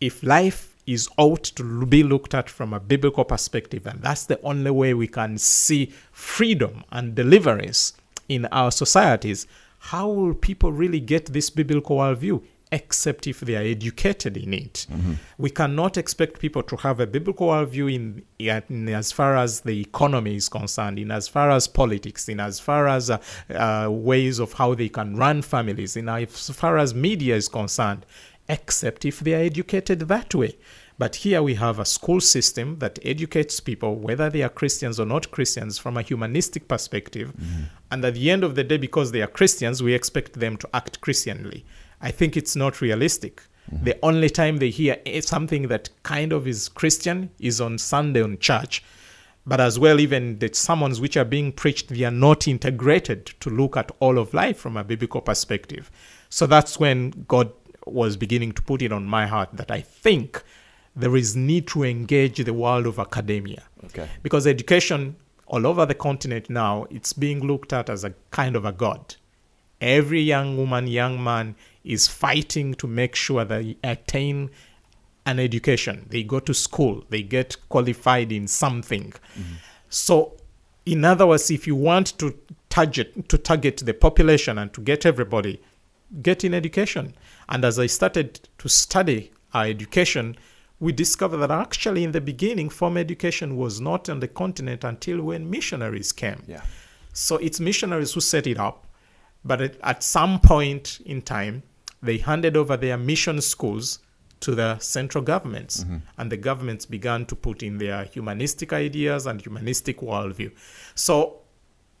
[0.00, 4.40] if life is ought to be looked at from a biblical perspective, and that's the
[4.42, 7.92] only way we can see freedom and deliverance
[8.28, 9.46] in our societies,
[9.80, 12.42] how will people really get this biblical worldview?
[12.72, 14.86] Except if they are educated in it.
[15.38, 19.80] We cannot expect people to have a biblical worldview in, in as far as the
[19.80, 23.18] economy is concerned, in as far as politics, in as far as uh,
[23.52, 28.06] uh, ways of how they can run families, in as far as media is concerned,
[28.48, 30.54] except if they are educated that way.
[31.00, 35.06] But here we have a school system that educates people, whether they are Christians or
[35.06, 37.32] not Christians, from a humanistic perspective.
[37.32, 37.62] Mm-hmm.
[37.90, 40.68] And at the end of the day, because they are Christians, we expect them to
[40.74, 41.64] act Christianly.
[42.02, 43.40] I think it's not realistic.
[43.72, 43.84] Mm-hmm.
[43.84, 48.36] The only time they hear something that kind of is Christian is on Sunday on
[48.36, 48.84] church.
[49.46, 53.48] But as well, even the sermons which are being preached, they are not integrated to
[53.48, 55.90] look at all of life from a biblical perspective.
[56.28, 57.50] So that's when God
[57.86, 60.42] was beginning to put it on my heart that I think
[60.96, 63.62] there is need to engage the world of academia.
[63.84, 64.08] Okay.
[64.22, 68.64] because education all over the continent now it's being looked at as a kind of
[68.64, 69.16] a god.
[69.80, 74.50] Every young woman young man is fighting to make sure they attain
[75.26, 76.06] an education.
[76.08, 79.12] They go to school they get qualified in something.
[79.12, 79.54] Mm-hmm.
[79.88, 80.36] So
[80.86, 82.36] in other words if you want to
[82.68, 85.60] target to target the population and to get everybody
[86.22, 87.14] get in education.
[87.48, 90.36] And as i started to study our education
[90.80, 95.22] we discovered that actually in the beginning formal education was not on the continent until
[95.22, 96.62] when missionaries came Yeah.
[97.12, 98.86] so it's missionaries who set it up
[99.44, 101.62] but at, at some point in time
[102.02, 104.00] they handed over their mission schools
[104.40, 105.98] to the central governments mm-hmm.
[106.16, 110.50] and the governments began to put in their humanistic ideas and humanistic worldview
[110.94, 111.40] so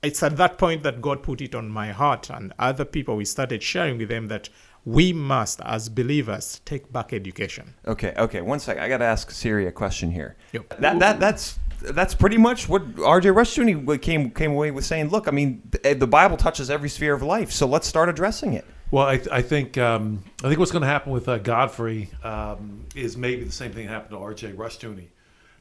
[0.02, 3.16] it's at that point that God put it on my heart and other people.
[3.16, 4.48] We started sharing with them that
[4.84, 7.74] we must, as believers, take back education.
[7.86, 8.40] Okay, okay.
[8.40, 8.82] One second.
[8.82, 10.36] I got to ask Siri a question here.
[10.52, 10.80] Yep.
[10.80, 13.30] That that that's that's pretty much what R.J.
[13.30, 15.08] Rushdoony came came away with saying.
[15.08, 18.54] Look, I mean, the, the Bible touches every sphere of life, so let's start addressing
[18.54, 18.64] it.
[18.90, 22.86] Well, I, I think um, I think what's going to happen with uh, Godfrey um,
[22.94, 24.52] is maybe the same thing happened to R.J.
[24.52, 25.08] Rushdoony,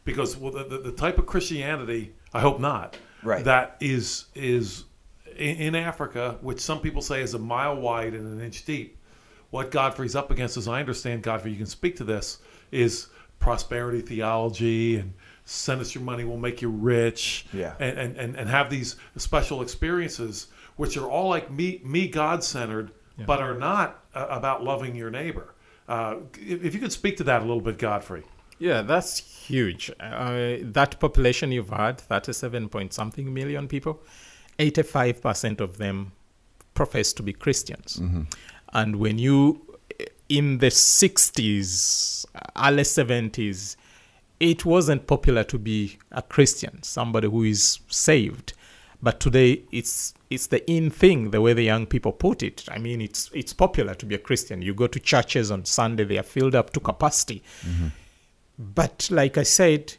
[0.03, 3.43] because well, the, the, the type of Christianity, I hope not, Right.
[3.43, 4.85] that is is
[5.37, 8.97] in, in Africa, which some people say is a mile wide and an inch deep.
[9.51, 12.37] What Godfrey's up against, as I understand, Godfrey, you can speak to this,
[12.71, 13.07] is
[13.39, 15.13] prosperity theology and
[15.45, 17.73] send us your money, we'll make you rich, Yeah.
[17.79, 22.43] and, and, and, and have these special experiences, which are all like me, me God
[22.43, 22.91] centered,
[23.25, 25.53] but are not uh, about loving your neighbor.
[25.87, 28.23] Uh, if, if you could speak to that a little bit, Godfrey.
[28.59, 29.89] Yeah, that's huge.
[29.99, 34.03] Uh, that population you've had, 37 point something million people,
[34.59, 36.11] 85% of them
[36.73, 37.99] profess to be Christians.
[38.73, 39.61] And when you,
[40.27, 43.75] in the 60s, early 70s,
[44.39, 48.53] it wasn't popular to be a Christian, somebody who is saved.
[49.01, 52.65] But today, it's it's the in thing, the way the young people put it.
[52.69, 54.61] I mean, it's it's popular to be a Christian.
[54.61, 57.41] You go to churches on Sunday; they are filled up to capacity.
[57.61, 57.87] Mm-hmm.
[58.57, 59.95] But like I said,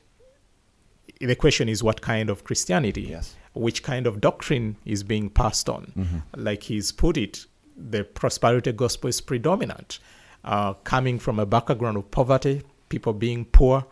[1.19, 3.03] the question is what kind of Christianity?
[3.03, 3.37] Yes.
[3.55, 5.93] Which kind of doctrine is being passed on?
[5.97, 6.19] Mm-hmm.
[6.37, 7.47] Like he's put it,
[7.89, 9.99] the prosperity gospel is predominant.
[10.45, 13.87] Uh, coming from a background of poverty, people being poor,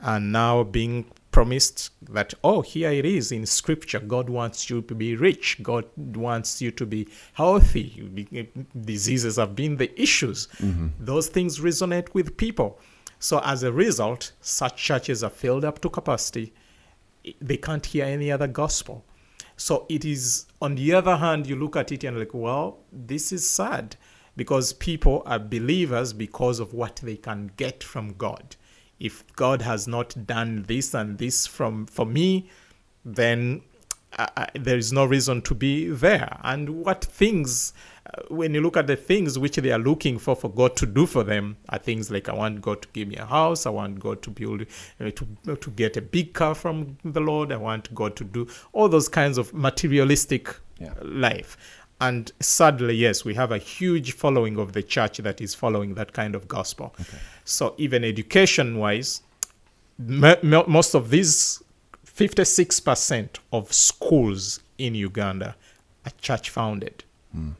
[0.00, 4.00] and now being promised that, oh, here it is in scripture.
[4.00, 5.58] God wants you to be rich.
[5.62, 8.48] God wants you to be healthy.
[8.80, 10.48] Diseases have been the issues.
[10.98, 12.78] Those things resonate with people.
[13.18, 16.52] So as a result, such churches are filled up to capacity.
[17.40, 19.04] They can't hear any other gospel.
[19.60, 23.30] So it is, on the other hand, you look at it and like, well, this
[23.30, 23.94] is sad
[24.34, 28.56] because people are believers because of what they can get from God.
[28.98, 32.48] If God has not done this and this from for me,
[33.04, 33.60] then
[34.20, 36.38] uh, uh, there is no reason to be there.
[36.42, 37.72] And what things,
[38.06, 40.86] uh, when you look at the things which they are looking for for God to
[40.86, 43.70] do for them, are things like I want God to give me a house, I
[43.70, 44.62] want God to build,
[45.00, 48.46] uh, to to get a big car from the Lord, I want God to do
[48.72, 50.44] all those kinds of materialistic
[50.78, 50.94] Yeah.
[51.02, 51.56] life.
[52.00, 56.12] And sadly, yes, we have a huge following of the church that is following that
[56.14, 56.94] kind of gospel.
[57.44, 59.22] So even education-wise,
[59.98, 61.62] mo- mo- most of these
[62.20, 65.56] 56% of schools in Uganda
[66.04, 67.02] are church founded.
[67.32, 67.52] Hmm.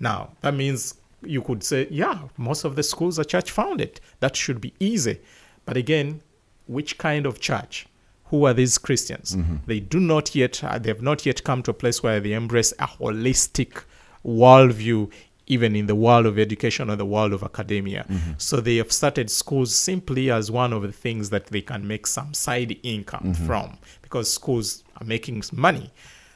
[0.00, 4.00] Now, that means you could say, yeah, most of the schools are church founded.
[4.18, 5.20] That should be easy.
[5.64, 6.22] But again,
[6.66, 7.86] which kind of church?
[8.26, 9.36] Who are these Christians?
[9.36, 9.56] Mm-hmm.
[9.66, 12.32] They do not yet, uh, they have not yet come to a place where they
[12.32, 13.84] embrace a holistic
[14.24, 15.10] worldview,
[15.46, 18.06] even in the world of education or the world of academia.
[18.08, 18.32] Mm-hmm.
[18.38, 22.06] So they have started schools simply as one of the things that they can make
[22.06, 23.46] some side income mm-hmm.
[23.46, 23.78] from
[24.10, 25.90] because schools are making money.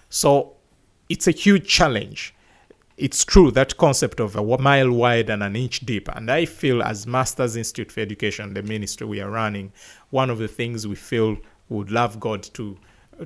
[0.08, 0.54] So
[1.08, 2.34] it's a huge challenge.
[2.96, 6.08] It's true that concept of a mile wide and an inch deep.
[6.14, 9.72] And I feel, as Masters Institute for Education, the ministry we are running,
[10.10, 11.37] one of the things we feel
[11.68, 12.78] would love God to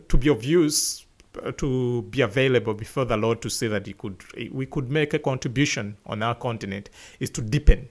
[0.08, 1.06] to be of use,
[1.42, 5.12] uh, to be available before the Lord to say that He could we could make
[5.12, 6.88] a contribution on our continent
[7.20, 7.88] is to deepen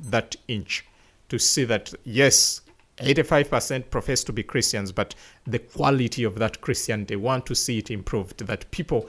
[0.00, 0.86] that inch,
[1.28, 2.62] to see that yes,
[3.00, 5.14] 85% profess to be Christians, but
[5.46, 9.08] the quality of that Christianity, want to see it improved, that people,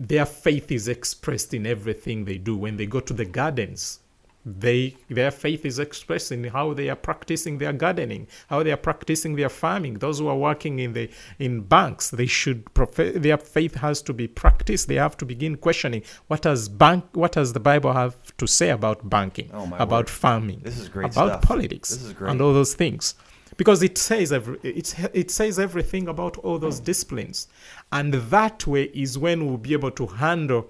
[0.00, 2.56] their faith is expressed in everything they do.
[2.56, 4.00] When they go to the gardens,
[4.44, 8.76] they their faith is expressed in how they are practicing their gardening, how they are
[8.76, 9.94] practicing their farming.
[9.94, 14.12] Those who are working in the in banks, they should profess, their faith has to
[14.12, 14.88] be practiced.
[14.88, 18.70] They have to begin questioning what does bank what does the Bible have to say
[18.70, 20.10] about banking, Oh, about word.
[20.10, 21.42] farming, This is great about stuff.
[21.42, 22.30] politics, This is great.
[22.30, 23.14] and all those things
[23.56, 26.84] because it says every, it, it says everything about all those hmm.
[26.84, 27.48] disciplines
[27.92, 30.68] and that way is when we'll be able to handle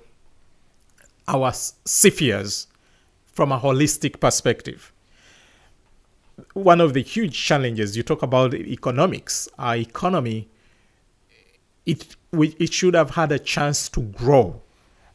[1.26, 2.66] our spheres
[3.26, 4.92] from a holistic perspective
[6.52, 10.48] one of the huge challenges you talk about economics our economy
[11.86, 14.60] it we, it should have had a chance to grow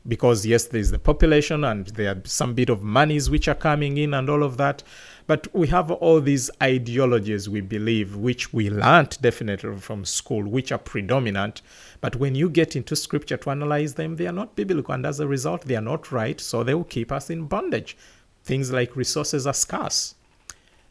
[0.10, 3.98] because yes there's the population and there are some bit of monies which are coming
[3.98, 4.84] in and all of that.
[5.28, 10.72] But we have all these ideologies we believe which we learnt definitely from school which
[10.72, 11.62] are predominant.
[12.02, 14.93] But when you get into scripture to analyze them they are not biblical.
[14.93, 16.41] And as a result they are not right.
[16.41, 17.95] So they will keep us in bondage.
[18.43, 20.15] Things like resources are scarce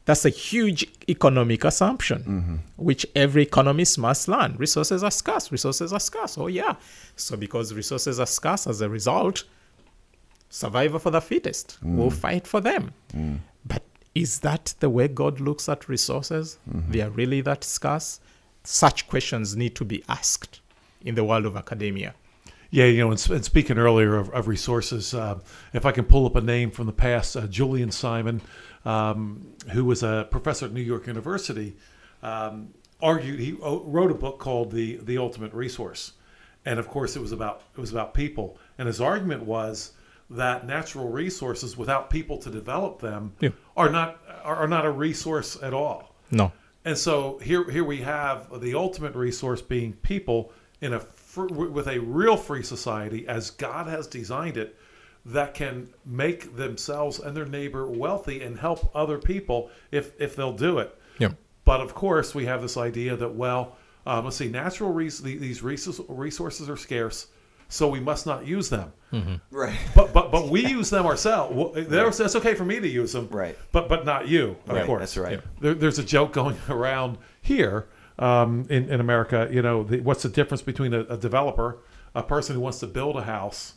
[0.08, 4.56] that's a huge economic assumption, which every economist must learn.
[4.56, 5.52] Resources are scarce.
[5.52, 6.38] Resources are scarce.
[6.38, 6.76] Oh, yeah.
[7.16, 9.44] So, because resources are scarce, as a result,
[10.48, 11.76] survival for the fittest.
[11.82, 12.94] We'll fight for them.
[13.66, 13.82] But
[14.14, 16.56] is that the way God looks at resources?
[16.66, 18.18] They are really that scarce?
[18.64, 20.62] Such questions need to be asked
[21.04, 22.14] in the world of academia.
[22.70, 25.38] Yeah, you know, and, and speaking earlier of, of resources, uh,
[25.74, 28.40] if I can pull up a name from the past, uh, Julian Simon,
[28.88, 31.76] um, who was a professor at New York University,
[32.22, 32.68] um,
[33.00, 36.12] argued he wrote a book called the the Ultimate Resource,
[36.64, 39.92] and of course it was about it was about people, and his argument was
[40.30, 43.50] that natural resources without people to develop them Yeah.
[43.76, 46.14] are not are, are not a resource at all.
[46.30, 46.52] No.
[46.84, 51.88] And so here, here we have the ultimate resource being people in a fr- with
[51.88, 54.76] a real free society as God has designed it.
[55.28, 60.52] That can make themselves and their neighbor wealthy and help other people if if they'll
[60.52, 60.96] do it.
[61.18, 61.30] Yeah.
[61.64, 63.76] But of course, we have this idea that well,
[64.06, 67.26] um, let's see, natural res- these resources resources are scarce,
[67.68, 68.92] so we must not use them.
[69.50, 69.76] Right.
[69.94, 71.54] But but but we use them ourselves.
[71.54, 73.56] Well, they're- That's okay for me to use them, Right.
[73.72, 75.00] But but not you, of Right, course.
[75.00, 75.40] that's right.
[75.60, 77.86] There, there's a joke going around here
[78.18, 79.48] um, in in America.
[79.50, 81.78] You know, the, what's the difference between a, a developer,
[82.14, 83.74] a person who wants to build a house,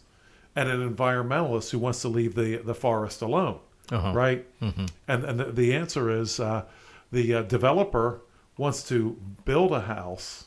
[0.56, 3.60] and an environmentalist who wants to leave the the forest alone,
[3.92, 4.12] Uh-huh.
[4.14, 4.46] right?
[4.62, 4.90] And
[5.26, 6.64] and the, the answer is uh,
[7.12, 8.22] the uh, developer
[8.58, 10.46] wants to build a house.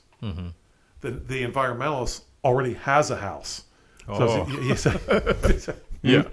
[1.01, 3.65] The the environmentalist already has a house.
[4.07, 4.47] So Oh.
[4.49, 6.25] you- you say- Yeah.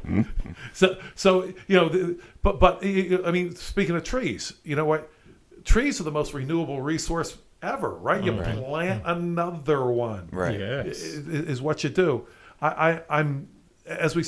[0.73, 4.75] so, so you know, the, but but you- you- I mean, speaking of trees, you
[4.75, 5.09] know what?
[5.63, 8.21] Trees are the most renewable resource ever, right?
[8.23, 10.59] You plant another one, Right.
[10.59, 10.97] Yes.
[11.01, 12.27] is, is what you do.
[12.61, 12.67] I,
[13.09, 13.47] I, I'm
[13.99, 14.21] as we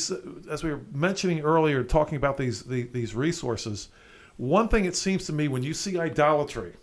[0.50, 3.90] as we were mentioning earlier, talking about these the, these resources.
[4.38, 6.74] One thing it seems to me when you see idolatry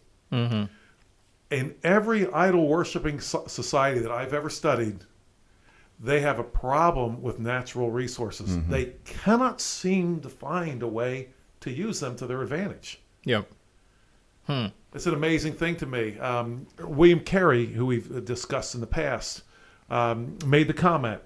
[1.50, 5.00] in every idol worshiping society that I've ever studied,
[5.98, 8.56] they have a problem with natural resources.
[8.68, 13.00] They cannot seem to find a way to use them to their advantage.
[13.24, 13.42] Yeah.
[14.94, 16.18] It's an amazing thing to me.
[16.18, 19.42] Um, William Carey, who we've discussed in the past,
[19.90, 21.20] um, made the comment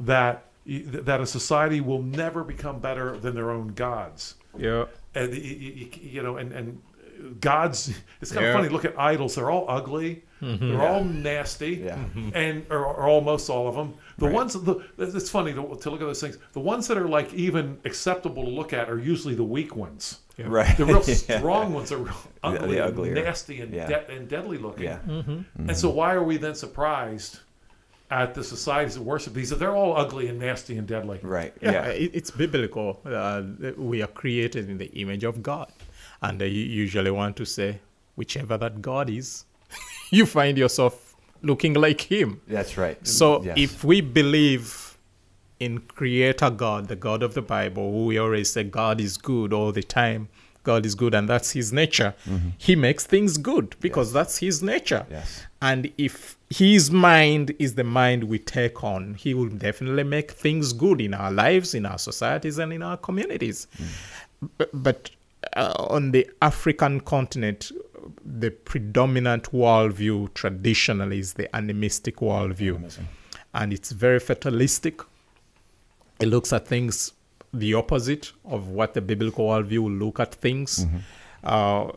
[0.00, 4.34] that that a society will never become better than their own gods.
[4.58, 4.86] Yeah.
[5.14, 6.82] And y- y- y- you know, and and
[7.40, 7.92] gods.
[8.20, 8.50] It's kind Yeah.
[8.52, 8.68] of funny.
[8.68, 10.24] Look at idols; they're all ugly.
[10.42, 10.68] Mm-hmm.
[10.70, 11.96] They're all nasty, Yeah.
[11.96, 12.30] Mm-hmm.
[12.34, 13.94] and or, or almost all of them.
[14.18, 16.38] The ones the it's funny to, to look at those things.
[16.52, 20.20] The ones that are like even acceptable to look at are usually the weak ones.
[20.38, 20.76] Right.
[20.76, 21.38] The real Yeah.
[21.38, 23.86] strong ones are real The- the ugly, and nasty, and, Yeah.
[23.86, 24.84] de- and deadly looking.
[24.84, 24.98] Yeah.
[25.06, 25.68] Mm-hmm.
[25.68, 27.40] And so, why are we then surprised
[28.10, 29.50] at the societies that worship these?
[29.50, 31.18] They're all ugly and nasty and deadly.
[31.22, 31.52] Right.
[31.60, 31.86] Yeah, Yeah.
[32.18, 33.00] it's biblical.
[33.04, 33.42] Uh,
[33.76, 35.72] we are created in the image of God,
[36.22, 37.80] and they usually want to say
[38.16, 39.44] whichever that God is,
[40.10, 42.40] you find yourself looking like Him.
[42.48, 43.04] That's right.
[43.06, 43.56] So Yes.
[43.58, 44.96] if we believe
[45.58, 49.52] in Creator God, the God of the Bible, who we always say God is good
[49.52, 50.28] all the time,
[50.70, 52.12] God is good, and that's His nature.
[52.58, 55.06] He makes things good because that's His nature.
[55.10, 55.46] Yes.
[55.62, 60.72] And if His mind is the mind we take on, He will definitely make things
[60.84, 63.66] good in our lives, in our societies, and in our communities.
[64.58, 65.10] But, but
[65.56, 67.72] uh, on the African continent,
[68.24, 72.74] the predominant worldview traditionally is the animistic worldview.
[73.54, 75.00] And it's very fatalistic.
[76.20, 77.12] It looks at things
[77.58, 80.86] the opposite of what the biblical worldview will look at things.
[81.44, 81.90] Uh,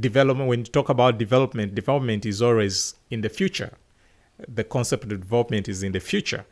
[0.00, 3.72] development, when you talk about development, development is always in the future.
[4.48, 6.44] The concept of development is in the future.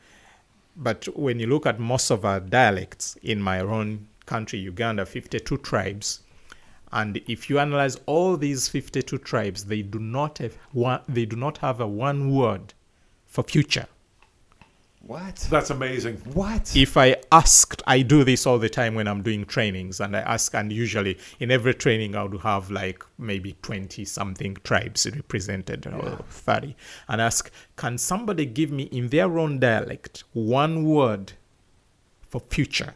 [0.76, 5.56] But when you look at most of our dialects in my own country, Uganda, 52
[5.58, 6.20] tribes,
[6.92, 11.36] and if you analyze all these 52 tribes, they do not have one, they do
[11.36, 12.74] not have a one word
[13.26, 13.86] for future.
[15.00, 15.36] What?
[15.50, 16.16] That's amazing.
[16.34, 16.74] What?
[16.74, 20.20] If I asked, I do this all the time when I'm doing trainings, and I
[20.20, 25.86] ask, and usually in every training I would have like maybe 20 something tribes represented
[25.86, 26.74] or 30,
[27.08, 31.34] and ask, can somebody give me in their own dialect one word
[32.28, 32.94] for future?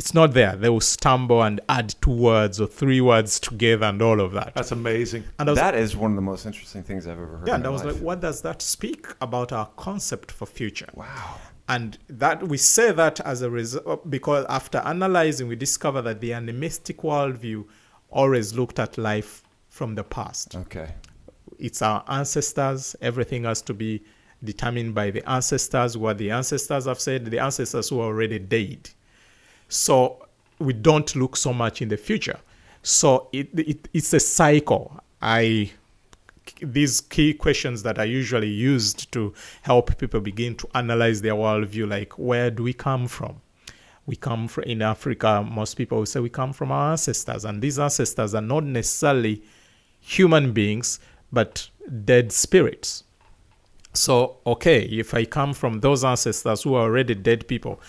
[0.00, 0.56] It's not there.
[0.56, 4.54] They will stumble and add two words or three words together and all of that.
[4.54, 5.24] That's amazing.
[5.38, 7.46] And was, that is one of the most interesting things I've ever heard.
[7.46, 7.96] yeah, in and I was life.
[7.96, 10.88] like, what does that speak about our concept for future?
[10.94, 11.36] Wow.
[11.68, 16.32] And that we say that as a result because after analyzing, we discover that the
[16.32, 17.66] animistic worldview
[18.08, 20.56] always looked at life from the past.
[20.56, 20.94] Okay.
[21.58, 22.96] It's our ancestors.
[23.02, 24.02] Everything has to be
[24.42, 25.98] determined by the ancestors.
[25.98, 28.88] What the ancestors have said, the ancestors who are already dead.
[29.70, 30.26] So
[30.58, 32.38] we don't look so much in the future.
[32.82, 35.00] So it, it it's a cycle.
[35.22, 35.70] I
[36.60, 41.88] these key questions that are usually used to help people begin to analyze their worldview,
[41.88, 43.40] like where do we come from?
[44.06, 45.46] We come from in Africa.
[45.48, 49.42] Most people will say we come from our ancestors, and these ancestors are not necessarily
[50.00, 50.98] human beings,
[51.30, 51.68] but
[52.04, 53.04] dead spirits.
[53.92, 57.80] So, okay, if I come from those ancestors who are already dead people,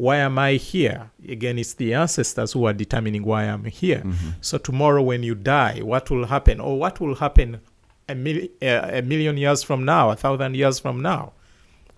[0.00, 1.10] why am I here?
[1.28, 3.98] Again, it's the ancestors who are determining why I'm here.
[3.98, 4.30] Mm-hmm.
[4.40, 6.58] So, tomorrow when you die, what will happen?
[6.58, 7.60] Or what will happen
[8.08, 11.32] a, mil- a million years from now, a thousand years from now?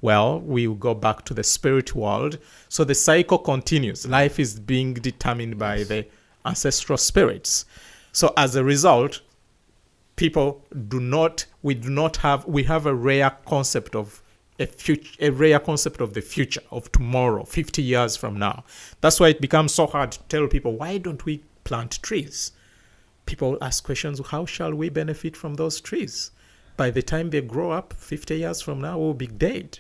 [0.01, 2.39] Well, we will go back to the spirit world.
[2.69, 4.05] So the cycle continues.
[4.05, 6.07] Life is being determined by the
[6.45, 7.67] ancestral spirits.
[8.11, 9.21] So as a result,
[10.17, 14.22] people do not, we do not have, we have a rare concept of
[14.59, 18.65] a future, a rare concept of the future, of tomorrow, 50 years from now.
[19.01, 22.53] That's why it becomes so hard to tell people, why don't we plant trees?
[23.27, 26.31] People ask questions, how shall we benefit from those trees?
[26.77, 29.79] By the time they grow up, 50 years from now, we'll be dead.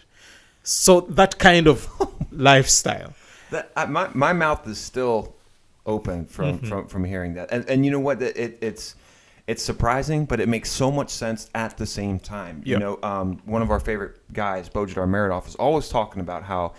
[0.62, 1.88] So that kind of
[2.32, 3.14] lifestyle.
[3.50, 5.34] That, I, my, my mouth is still
[5.84, 6.68] open from, Mm-hmm.
[6.68, 7.50] from, from hearing that.
[7.50, 8.22] And, and you know what?
[8.22, 8.94] It, it's,
[9.46, 12.62] it's surprising, but it makes so much sense at the same time.
[12.64, 16.74] You know, um, one of our favorite guys, Bojidar Marinov, is always talking about how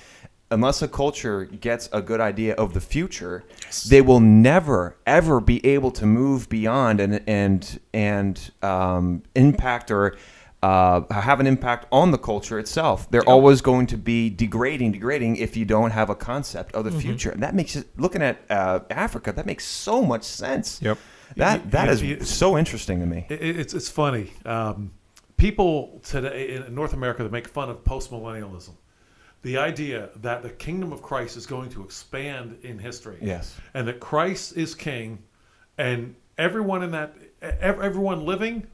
[0.51, 3.43] unless a culture gets a good idea of the future,
[3.89, 10.16] they will never ever be able to move beyond and and and um, impact or
[10.61, 13.11] uh, have an impact on the culture itself.
[13.11, 16.91] They're always going to be degrading, degrading if you don't have a concept of the
[16.91, 17.32] future.
[17.32, 19.34] And that makes it looking at uh, Africa.
[19.34, 20.82] That makes so much sense.
[20.82, 20.97] Yep.
[21.38, 23.26] That that You- is you- so interesting to me.
[23.30, 24.32] It, it- it's it's funny.
[24.45, 24.91] Um,
[25.38, 28.76] people today in North America that make fun of postmillennialism,
[29.41, 33.55] the idea that the kingdom of Christ is going to expand in history, Yes.
[33.74, 35.19] and that Christ is king,
[35.78, 38.67] and everyone in that everyone living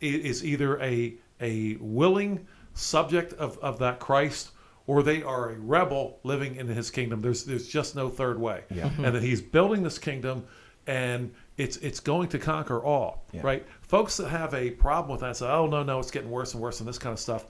[0.00, 4.50] is either a a willing subject of, of that Christ
[4.86, 7.22] or they are a rebel living in his kingdom.
[7.22, 8.64] There's there's just no third way.
[8.70, 8.90] Yeah.
[8.98, 10.44] And that he's building this kingdom
[10.86, 13.40] and it's it's going to conquer all, Yeah.
[13.44, 13.66] right?
[13.82, 16.62] Folks that have a problem with that say, "Oh no, no, it's getting worse and
[16.62, 17.46] worse and this kind of stuff."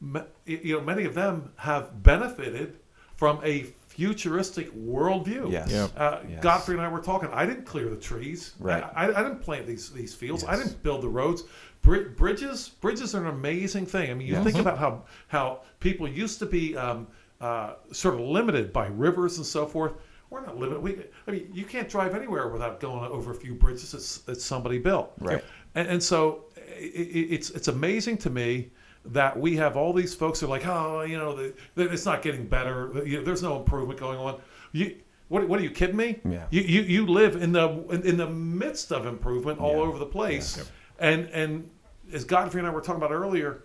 [0.00, 2.78] Ma- You know, many of them have benefited
[3.16, 5.50] from a futuristic worldview.
[5.52, 5.70] Yes.
[5.70, 5.90] Yep.
[5.96, 6.42] Uh, Yes.
[6.42, 7.28] Godfrey and I were talking.
[7.32, 8.54] I didn't clear the trees.
[8.58, 8.82] Right.
[8.94, 10.44] I, I, I didn't plant these these fields.
[10.44, 11.44] I didn't build the roads.
[11.82, 14.10] Bri- bridges bridges are an amazing thing.
[14.10, 14.44] I mean, you Yes.
[14.44, 17.06] think about how how people used to be um,
[17.40, 19.92] uh, sort of limited by rivers and so forth.
[20.34, 20.82] We're not limited.
[20.82, 20.96] We,
[21.28, 24.78] I mean, you can't drive anywhere without going over a few bridges that, that somebody
[24.78, 25.12] built.
[25.20, 25.44] Right.
[25.76, 28.70] And, and so i i- it's it's amazing to me
[29.04, 32.04] that we have all these folks who are like, oh, you know, the, the, it's
[32.04, 32.90] not getting better.
[33.06, 34.40] You know, there's no improvement going on.
[34.72, 34.96] You,
[35.28, 36.18] what, what are you kidding me?
[36.24, 36.46] Yeah.
[36.50, 39.82] You, you, you live in the in, in the midst of improvement all Yeah.
[39.82, 40.64] over the place, Yeah.
[41.10, 41.70] and and
[42.12, 43.62] as Godfrey and I were talking about earlier,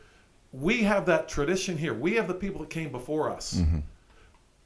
[0.51, 1.95] we have that tradition here.
[1.95, 3.55] We have the people that came before us.
[3.55, 3.79] Mm-hmm.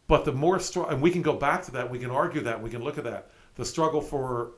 [0.08, 1.90] But the more strong, and we can go back to that.
[1.90, 2.62] We can argue that.
[2.62, 3.30] We can look at that.
[3.56, 4.52] The struggle for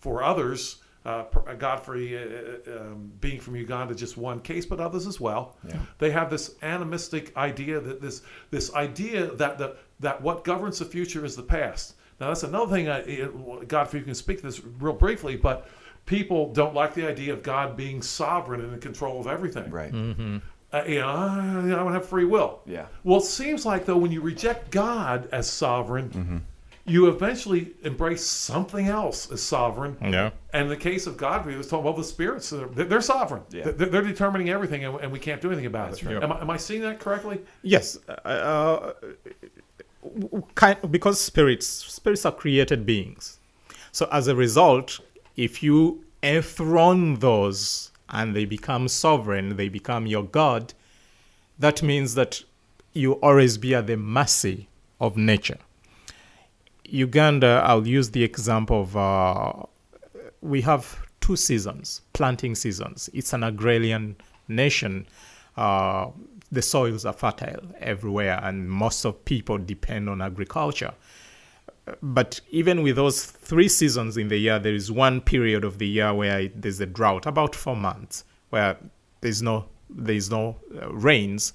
[0.00, 0.76] for others.
[1.06, 1.24] Uh,
[1.58, 5.54] Godfrey, uh, um, being from Uganda, just one case, but others as well.
[5.68, 5.76] Yeah.
[5.98, 10.86] They have this animistic idea that this this idea that the that what governs the
[10.86, 11.96] future is the past.
[12.20, 12.88] Now that's another thing.
[12.88, 13.28] I,
[13.66, 15.68] Godfrey, you can speak to this real briefly, but
[16.06, 19.70] people don't like the idea of God being sovereign and in control of everything.
[19.70, 19.92] Right.
[20.74, 22.60] Uh, you know, I, I don't have free will.
[22.66, 22.86] Yeah.
[23.04, 26.36] Well, it seems like though when you reject God as sovereign, Mm-hmm.
[26.86, 29.96] you eventually embrace something else as sovereign.
[30.02, 30.30] Yeah.
[30.52, 32.50] And in the case of God, we was talking about the spirits.
[32.50, 33.42] They're, they're sovereign.
[33.50, 33.70] Yeah.
[33.70, 36.06] They're, they're determining everything, and, and we can't do anything about That's it.
[36.14, 36.22] right.
[36.22, 37.40] Am, I, am I seeing that correctly?
[37.62, 38.92] Yes, uh,
[40.02, 43.38] w- w- kind because spirits spirits are created beings.
[43.92, 45.00] So as a result,
[45.36, 50.74] if you enthrone those and they become sovereign, they become your god.
[51.58, 52.42] That means that
[52.92, 54.68] you always be at the mercy
[55.00, 55.58] of nature.
[56.84, 59.52] Uganda, I'll use the example of uh,
[60.40, 63.08] we have two seasons, planting seasons.
[63.14, 64.16] It's an agrarian
[64.48, 65.06] nation.
[65.56, 66.10] Uh,
[66.52, 70.92] the soils are fertile everywhere, and most of people depend on agriculture.
[72.02, 75.86] But even with those three seasons in the year, there is one period of the
[75.86, 78.76] year where there's a drought, about four months, where
[79.20, 81.52] there's no there's no uh, rains,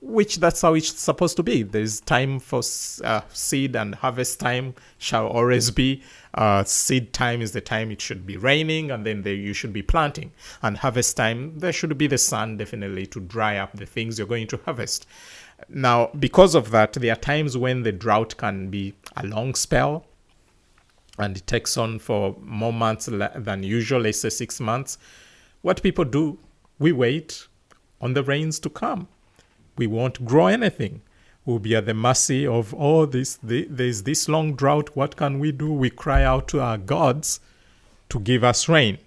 [0.00, 1.62] which that's how it's supposed to be.
[1.62, 2.60] There's time for
[3.02, 6.02] uh, seed and harvest time shall always be.
[6.34, 9.72] Uh, seed time is the time it should be raining, and then the, you should
[9.72, 10.32] be planting.
[10.62, 14.28] And harvest time, there should be the sun definitely to dry up the things you're
[14.28, 15.06] going to harvest.
[15.68, 20.06] Now, because of that, there are times when the drought can be a long spell,
[21.18, 24.98] and it takes on for more months than usual, let's say six months.
[25.62, 26.38] What people do,
[26.78, 27.46] we wait
[28.00, 29.08] on the rains to come.
[29.78, 31.02] We won't grow anything.
[31.44, 34.90] We'll be at the mercy of, oh, this, the, there's this long drought.
[34.94, 35.70] What can we do?
[35.72, 37.40] We cry out to our gods
[38.08, 38.98] to give us rain.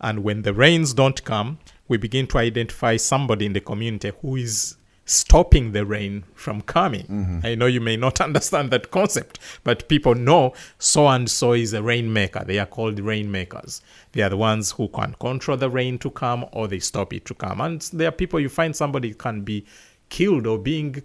[0.00, 1.58] And when the rains don't come,
[1.88, 4.76] we begin to identify somebody in the community who is
[5.10, 7.06] stopping the rain from coming.
[7.06, 7.40] Mm-hmm.
[7.42, 11.72] I know you may not understand that concept, but people know so and so is
[11.72, 12.44] a rainmaker.
[12.44, 13.82] They are called rainmakers.
[14.12, 17.24] They are the ones who can control the rain to come or they stop it
[17.26, 17.60] to come.
[17.60, 19.66] And there are people you find somebody can be
[20.08, 21.02] killed or being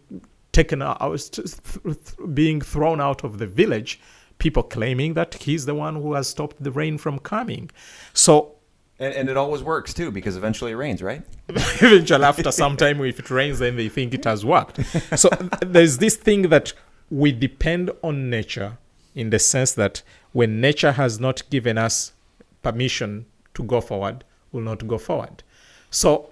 [0.51, 1.39] taken out,
[2.33, 3.99] being thrown out of the village.
[4.37, 7.71] People claiming that he's the one who has stopped the rain from coming.
[8.13, 8.54] So
[8.97, 11.21] And, and it always works too because eventually it rains, right?
[11.49, 14.83] eventually after some time if it rains then they think it has worked
[15.15, 15.29] so
[15.61, 16.73] there's this thing that
[17.11, 18.77] we depend on nature
[19.13, 22.13] in the sense that when nature has not given us
[22.63, 24.23] permission to go forward
[24.55, 25.43] we'll not go forward.
[25.91, 26.29] So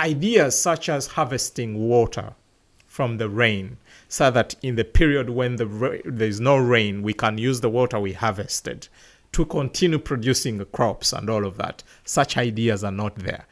[0.00, 2.34] ideas such as harvesting water
[2.86, 3.76] from the rain
[4.08, 7.70] so that in the period when the ra- there's no rain we can use the
[7.70, 8.88] water we harvested
[9.32, 13.46] to continue producing crops and all of that such ideas are not there.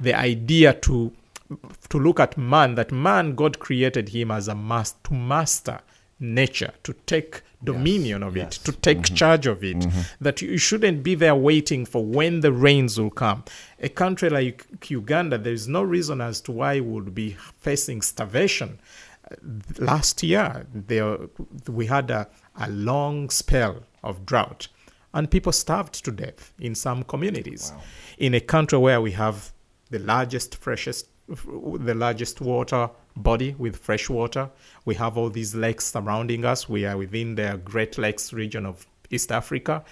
[0.00, 1.12] The idea to
[1.88, 5.80] to look at man that man god created him as a master to master
[6.18, 8.56] nature to take dominion of yes.
[8.56, 9.14] it to take mm-hmm.
[9.14, 10.00] charge of it mm-hmm.
[10.20, 13.44] that you shouldn't be there waiting for when the rains will come.
[13.80, 18.78] A country like uganda there is no reason as to why would be facing starvation.
[19.78, 21.18] Last year there
[21.68, 22.28] we had a,
[22.58, 24.68] a long spell of drought
[25.16, 27.72] and people starved to death in some communities.
[28.18, 29.50] In a country where we have
[29.90, 34.48] the largest freshest the largest water body with fresh water
[34.84, 36.68] we have all these lakes surrounding us.
[36.68, 39.82] We are within the great lakes region of east africa.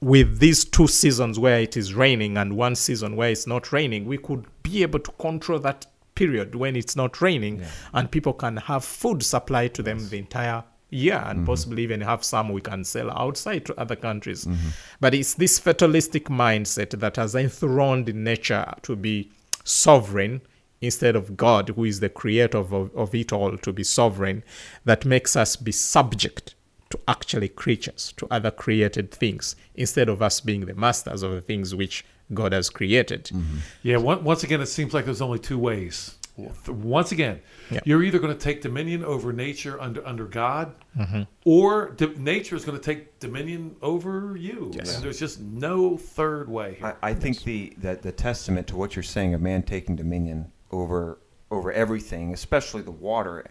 [0.00, 4.06] With these two seasons where it is raining and one season where it's not raining,
[4.06, 7.62] we could be able to control that period when it's not raining
[7.92, 11.46] and people can have food supplied to them the entire year and mm-hmm.
[11.46, 14.44] possibly even have some we can sell outside to other countries.
[14.44, 14.68] Mm-hmm.
[15.00, 19.30] But it's this fatalistic mindset that has enthroned nature to be
[19.64, 20.40] sovereign
[20.80, 24.44] instead of God, who is the creator of, of it all, to be sovereign,
[24.84, 26.54] that makes us be subject
[26.90, 31.40] to actually creatures, to other created things, instead of us being the masters of the
[31.40, 33.24] things which God has created.
[33.24, 33.58] Mm-hmm.
[33.82, 36.14] Yeah, once again, it seems like there's only two ways.
[36.46, 37.80] Th- Once again, Yeah.
[37.84, 41.22] you're either going to take dominion over nature under under God, Mm-hmm.
[41.44, 44.72] or di- nature is going to take dominion over you.
[44.78, 46.96] And there's just no third way here.
[47.02, 50.50] I, I think the, the the testament to what you're saying of man taking dominion
[50.70, 51.18] over
[51.50, 53.44] over everything, especially the water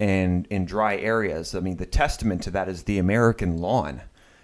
[0.00, 1.54] and in dry areas.
[1.54, 4.02] I mean, the testament to that is the American lawn.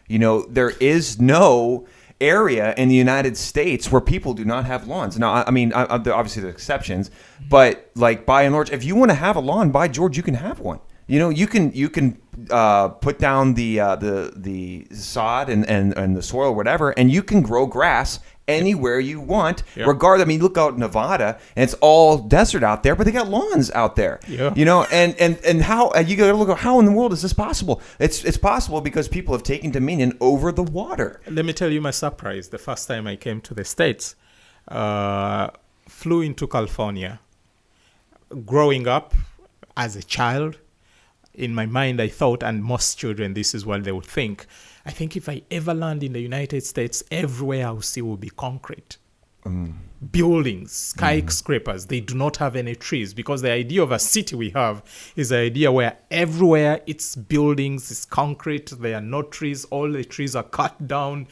[0.09, 1.87] You know, there is no
[2.25, 5.19] area in the United States where people do not have lawns.
[5.19, 7.11] Now, I I mean, I, I, obviously there are exceptions,
[7.49, 10.23] but like by and large, if you want to have a lawn, by George, you
[10.23, 10.81] can have one.
[11.07, 15.69] You know, you can you can uh, put down the uh, the the sod and,
[15.69, 19.63] and, and the soil, or whatever, and you can grow grass anywhere you want.
[19.77, 19.85] Yeah.
[19.87, 23.29] Regardless, I mean, look out Nevada, and it's all desert out there, but they got
[23.29, 24.21] lawns out there.
[24.29, 24.53] Yeah.
[24.57, 26.93] You know, and and and how and you got to look at how in the
[26.93, 27.83] world is this possible?
[27.99, 31.21] It's it's possible because people have taken dominion over the water.
[31.29, 32.49] Let me tell you my surprise.
[32.49, 34.17] The first time I came to the States,
[34.69, 35.49] uh,
[35.89, 37.21] flew into California.
[38.47, 39.15] Growing up
[39.77, 40.59] as a child,
[41.35, 44.47] in my mind, I thought, and most children, this is what they would think.
[44.87, 48.31] I think if I ever land in the United States, everywhere I'll see will be
[48.31, 48.99] concrete.
[49.45, 49.75] Mm.
[50.13, 50.99] Buildings, mm.
[50.99, 54.83] skyscrapers, they do not have any trees because the idea of a city we have
[55.17, 60.05] is the idea where everywhere it's buildings, it's concrete, there are no trees, all the
[60.05, 61.27] trees are cut down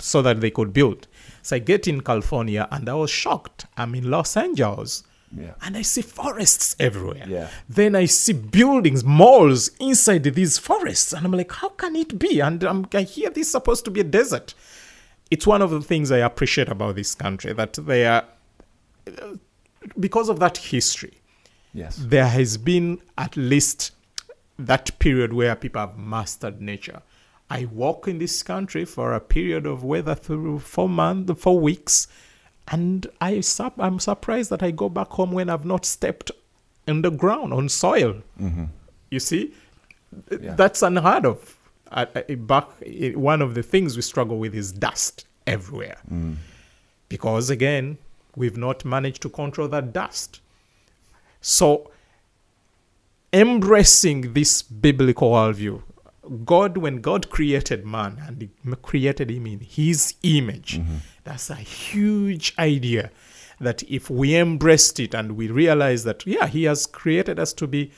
[0.00, 1.06] so that they could build.
[1.42, 3.66] So I get in California and I was shocked.
[3.76, 5.04] I'm in Los Angeles.
[5.36, 5.54] Yeah.
[5.62, 7.24] And I see forests everywhere.
[7.28, 7.48] Yeah.
[7.68, 11.12] Then I see buildings, malls inside these forests.
[11.12, 12.40] And I'm like, how can it be?
[12.40, 14.54] And I'm, I hear this is supposed to be a desert.
[15.30, 18.24] It's one of the things I appreciate about this country that they are,
[19.08, 19.34] uh,
[19.98, 21.20] because of that history,
[21.72, 21.96] Yes.
[21.96, 23.92] there has been at least
[24.58, 27.02] that period where people have mastered nature.
[27.50, 32.06] I walk in this country for a period of whether through four months, four weeks,
[32.68, 36.30] and I sup- I'm surprised that I go back home when I've not stepped
[36.86, 38.22] in the ground on soil.
[38.40, 38.64] Mm-hmm.
[39.10, 39.52] You see,
[40.40, 40.54] Yeah.
[40.54, 41.56] that's unheard of.
[41.92, 46.36] I, I, back, i- one of the things we struggle with is dust everywhere, mm.
[47.08, 47.98] because again,
[48.36, 50.40] we've not managed to control that dust.
[51.40, 51.90] So,
[53.32, 55.82] embracing this biblical worldview,
[56.44, 58.50] God, when God created man and he
[58.82, 60.96] created him in his image, mm-hmm.
[61.24, 63.10] That's a huge idea.
[63.60, 67.66] That if we embraced it and we realize that, yeah, he has created us to
[67.66, 67.92] be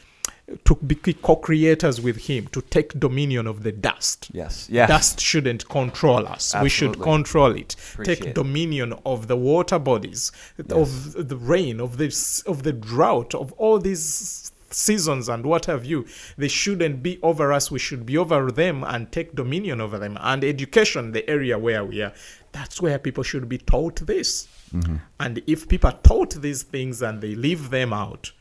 [0.65, 4.29] to be co-creators with him, to take dominion of the dust.
[4.33, 4.69] Yes.
[4.71, 4.89] Yes.
[4.89, 6.55] Dust shouldn't control us.
[6.63, 7.75] We should control it.
[7.95, 8.35] Appreciate Take it.
[8.35, 10.31] dominion of the water bodies,
[10.71, 15.85] of the rain, of this, of the drought, of all these seasons and what have
[15.85, 16.07] you.
[16.37, 17.71] They shouldn't be over us.
[17.71, 20.19] We should be over them and take dominion over them.
[20.21, 22.13] And education, the area where we are,
[22.53, 24.49] that's where people should be taught this.
[24.75, 24.97] Mm-hmm.
[25.21, 28.33] And if people are taught these things and they leave them out,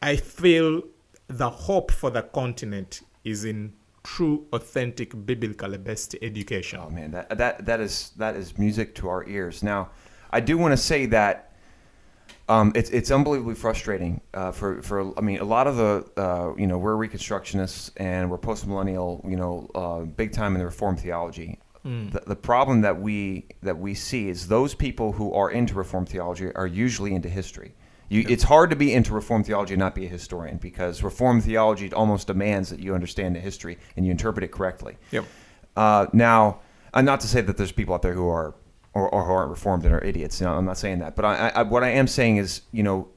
[0.00, 0.82] I feel
[1.28, 3.72] the hope for the continent is in
[4.02, 6.78] true, authentic, biblically best education.
[6.82, 9.62] Oh man, that that that is that is music to our ears.
[9.62, 9.90] Now,
[10.30, 11.53] I do want to say that
[12.48, 16.54] um, it's it's unbelievably frustrating uh, for for I mean a lot of the uh,
[16.56, 20.66] you know we're reconstructionists and we're post millennial you know uh, big time in the
[20.66, 21.58] Reformed theology.
[22.10, 26.08] The, the problem that we that we see is those people who are into Reformed
[26.08, 27.74] theology are usually into history.
[28.08, 31.44] You, It's hard to be into Reformed theology and not be a historian because Reformed
[31.44, 34.98] theology almost demands that you understand the history and you interpret it correctly.
[35.10, 35.24] Yep.
[35.76, 36.60] Uh, now,
[36.94, 38.54] not to say that there's people out there who are
[38.94, 40.40] or, or who aren't reformed and are idiots.
[40.40, 42.82] You know, I'm not saying that, but I, I, what I am saying is, you
[42.82, 43.08] know,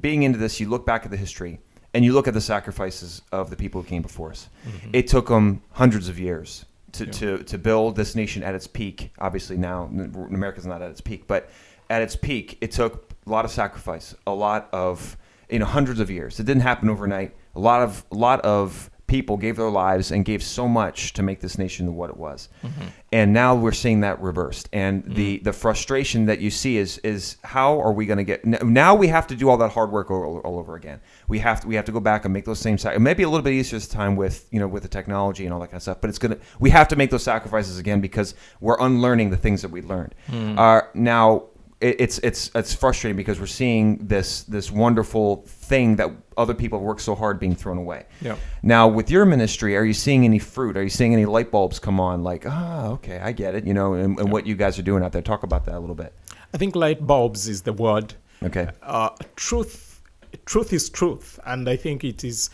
[0.00, 1.60] being into this, you look back at the history
[1.92, 4.48] and you look at the sacrifices of the people who came before us.
[4.66, 4.90] Mm-hmm.
[4.92, 9.12] It took them hundreds of years to, to, to build this nation at its peak.
[9.18, 11.50] Obviously, now America's not at its peak, but
[11.90, 15.16] at its peak, it took a lot of sacrifice, a lot of
[15.50, 16.40] you know hundreds of years.
[16.40, 17.34] It didn't happen overnight.
[17.54, 21.22] A lot of a lot of people gave their lives and gave so much to
[21.22, 22.48] make this nation what it was.
[22.62, 22.84] Mm-hmm.
[23.12, 24.68] And now we're seeing that reversed.
[24.72, 25.14] And mm-hmm.
[25.14, 28.94] the the frustration that you see is is how are we going to get now
[28.94, 31.00] we have to do all that hard work all, all over again.
[31.28, 33.14] We have to we have to go back and make those same sac- it may
[33.14, 35.60] be a little bit easier this time with, you know, with the technology and all
[35.60, 38.00] that kind of stuff, but it's going to we have to make those sacrifices again
[38.00, 40.14] because we're unlearning the things that we learned.
[40.28, 40.58] Mm-hmm.
[40.58, 41.44] Uh, now
[41.84, 46.78] it, it's it's it's frustrating because we're seeing this this wonderful thing that other people
[46.78, 48.06] have worked so hard being thrown away.
[48.22, 48.38] Yep.
[48.62, 50.78] Now, with your ministry, are you seeing any fruit?
[50.78, 52.22] Are you seeing any light bulbs come on?
[52.22, 53.66] Like, ah, okay, I get it.
[53.66, 55.22] You know, and, and what you guys are doing out there.
[55.22, 56.14] Talk about that a little bit.
[56.54, 58.14] I think light bulbs is the word.
[58.42, 58.68] Okay.
[58.82, 60.02] Uh, truth,
[60.46, 62.48] truth is truth, and I think it is.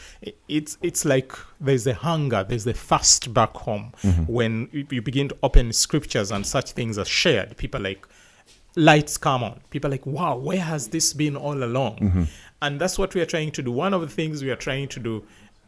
[0.48, 3.92] It's it's like there's a hunger, there's a thirst back home
[4.26, 7.56] when you you begin to open scriptures and such things are shared.
[7.56, 8.08] People like
[8.76, 9.60] lights come on.
[9.70, 11.98] People are like, wow, where has this been all along?
[11.98, 12.24] Mm-hmm.
[12.62, 13.72] And that's what we are trying to do.
[13.72, 15.24] One of the things we are trying to do,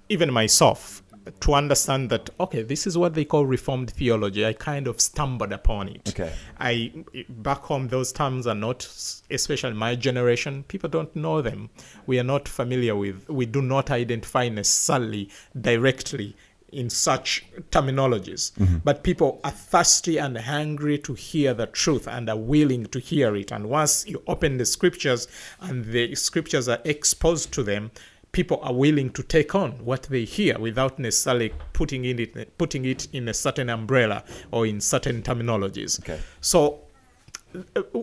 [0.09, 1.03] even myself,
[1.41, 4.45] to understand that okay, this is what they call reformed theology.
[4.45, 6.09] I kind of stumbled upon it.
[6.09, 6.33] Okay.
[6.59, 6.93] I
[7.29, 8.83] back home those terms are not,
[9.31, 10.65] especially my generation.
[10.65, 11.71] People don't know them.
[12.07, 13.29] We are not familiar with.
[13.29, 15.31] We do not identify necessarily
[15.61, 16.37] directly
[16.73, 18.53] in such terminologies.
[18.53, 18.79] Mm-hmm.
[18.85, 23.37] But people are thirsty and hungry to hear the truth and are willing to hear
[23.37, 23.53] it.
[23.53, 25.29] And once you open the scriptures
[25.61, 27.91] and the scriptures are exposed to them,
[28.33, 32.87] people are willing to take on what they hear without necessarily putting in it putting
[32.87, 36.01] it in a certain umbrella or in certain terminologies.
[36.01, 36.19] Okay.
[36.41, 36.81] So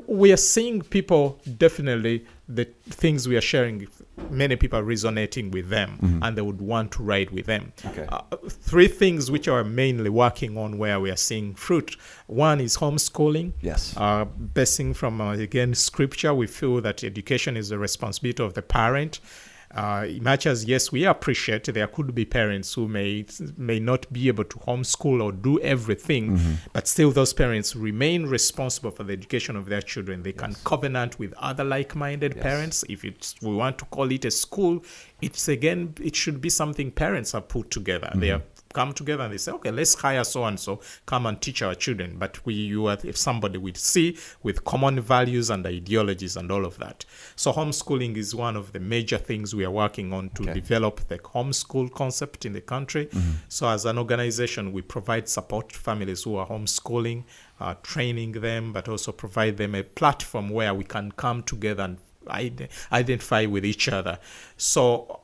[0.08, 3.88] we are seeing people definitely the things we are sharing
[4.30, 7.72] many people are resonating with them and they would want to ride with them.
[7.86, 8.06] Okay.
[8.10, 11.95] uh, three things which are mainly working on where we are seeing fruit.
[12.28, 13.54] One is homeschooling.
[13.62, 13.95] Yes.
[13.97, 18.62] uh, basing from uh, again scripture we feel that education is the responsibility of the
[18.62, 19.20] parent
[19.76, 24.28] uh, much as yes we appreciate there could be parents who may may not be
[24.28, 26.39] able to homeschool or do everything
[26.74, 30.24] but still those parents remain responsible for the education of their children.
[30.24, 32.84] They can covenant with other like-minded parents.
[32.89, 34.84] If it's we want to call it a school
[35.22, 38.11] it's again it should be something parents have put together.
[38.15, 38.43] They have
[38.74, 41.74] come together and they say, okay, let's hire so and so, come and teach our
[41.76, 42.17] children.
[42.17, 46.65] But we, you are if somebody we see with common values and ideologies and all
[46.65, 47.03] of that.
[47.36, 50.53] So homeschooling is one of the major things we are working on to Okay.
[50.53, 53.09] develop the homeschool concept in the country.
[53.47, 57.24] So as an organization, we provide support to families who are homeschooling,
[57.59, 61.97] uh, training them, but also provide them a platform where we can come together and
[62.28, 64.20] ide- identify with each other.
[64.57, 65.22] So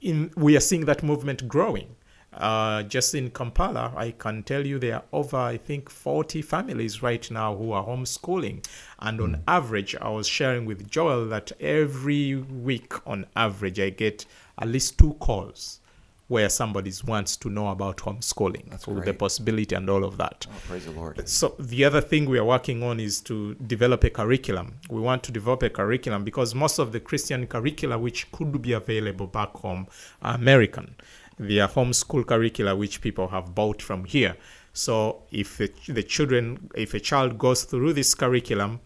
[0.00, 1.96] in, we are seeing that movement growing.
[2.38, 7.02] Uh, just in Kampala, I can tell you there are over, I think, 40 families
[7.02, 8.64] right now who are homeschooling.
[9.00, 14.24] And on average, I was sharing with Joel that every week, on average, I get
[14.56, 15.80] at least two calls
[16.28, 20.46] where somebody wants to know about homeschooling, That's the possibility and all of that.
[20.48, 21.26] Oh, praise the Lord.
[21.26, 24.74] So the other thing we are working on is to develop a curriculum.
[24.90, 28.72] We want to develop a curriculum because most of the Christian curricula which could be
[28.72, 29.88] available back home
[30.20, 30.94] are American.
[31.38, 34.36] They are homeschool curricula which people have bought from here.
[34.72, 38.80] So if the, the children, if a child goes through this curriculum,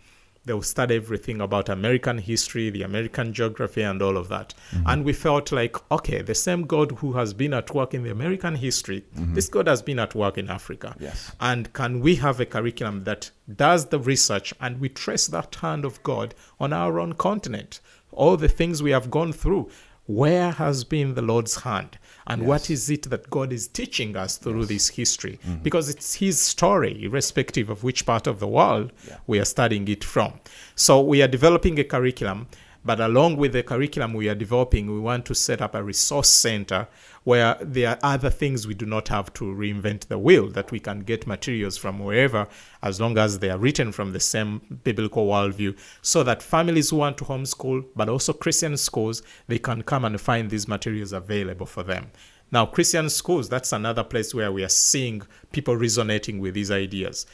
[0.45, 4.55] they will study everything about American history, the American geography, and all of that.
[4.73, 4.89] Mm-hmm.
[4.89, 8.11] And we felt like, okay, the same God who has been at work in the
[8.11, 9.35] American history, mm-hmm.
[9.35, 10.97] this God has been at work in Africa.
[10.99, 11.31] Yes.
[11.41, 15.85] And can we have a curriculum that does the research and we trace that hand
[15.85, 17.81] of God on our own continent?
[18.11, 19.71] All the things we have gone through,
[20.07, 21.99] where has been the Lord's hand?
[22.27, 25.39] And what is it that God is teaching us through this history?
[25.47, 25.63] Mm-hmm.
[25.63, 29.17] Because it's His story, irrespective of which part of the world Yeah.
[29.27, 30.35] we are studying it from.
[30.77, 32.47] So we are developing a curriculum.
[32.85, 36.29] But along with the curriculum we are developing, we want to set up a resource
[36.29, 36.89] center
[37.25, 40.81] where there are other things we do not have to reinvent the wheel, that we
[40.81, 42.49] can get materials from wherever
[42.83, 46.97] as long as they are written from the same biblical worldview, so that families who
[46.97, 51.67] want to homeschool, but also Christian schools, they can come and find these materials available
[51.67, 52.11] for them.
[52.51, 57.25] Now, Christian schools, that's another place where we are seeing people resonating with these ideas.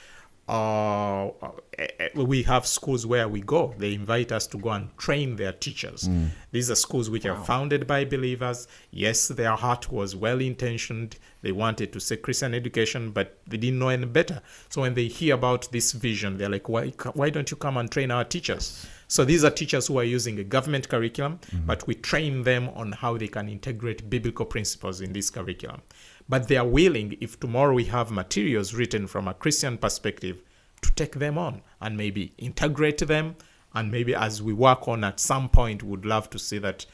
[0.49, 1.30] Uh,
[2.14, 3.74] we have schools where we go.
[3.76, 6.09] They invite us to go and train their teachers.
[6.53, 8.66] These are schools which are founded by believers.
[8.90, 11.18] Yes, their heart was well intentioned.
[11.42, 14.40] They wanted to say Christian education, but they didn't know any better.
[14.70, 17.90] So when they hear about this vision, they're like, why, why don't you come and
[17.90, 18.86] train our teachers?
[19.07, 22.92] So these are teachers who are using a government curriculum, but we train them on
[22.92, 25.82] how they can integrate biblical principles in this curriculum.
[26.29, 30.43] But they are willing, if tomorrow we have materials written from a Christian perspective,
[30.83, 33.37] to take them on and maybe integrate them.
[33.74, 36.87] And maybe as we work on at some point, would love to see that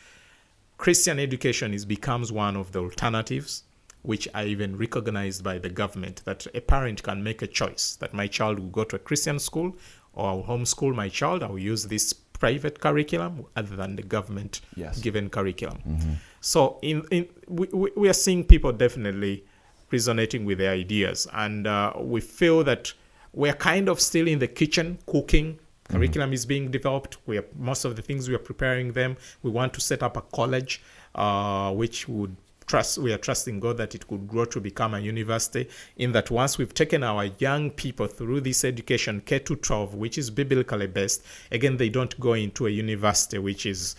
[0.78, 3.64] Christian education is becomes one of the alternatives,
[4.03, 6.22] which are even recognized by the government.
[6.24, 9.39] That a parent can make a choice that my child will go to a Christian
[9.39, 9.76] school
[10.14, 11.43] or I'll homeschool my child.
[11.43, 15.01] I will use this private curriculum other than the government Yes.
[15.01, 15.78] given curriculum.
[15.89, 16.12] Mm-hmm.
[16.45, 19.45] So in, in we, we are seeing people definitely
[19.90, 22.92] resonating with their ideas, and uh, we feel that
[23.32, 25.59] we're kind of still in the kitchen cooking.
[25.88, 27.16] Curriculum is being developed.
[27.24, 29.16] We are most of the things we are preparing them.
[29.42, 30.82] We want to set up a college,
[31.14, 32.36] uh, which would
[32.66, 32.99] trust.
[32.99, 35.70] We are trusting God that it could grow to become a university.
[35.97, 40.18] In that, once we've taken our young people through this education, K to 12, which
[40.18, 43.97] is biblically based, again they don't go into a university, which is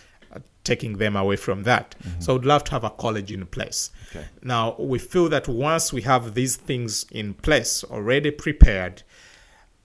[0.63, 1.95] taking them away from that.
[2.19, 3.91] So I'd love to have a college in place.
[4.09, 4.25] Okay.
[4.41, 9.03] Now we feel that once we have these things in place already prepared,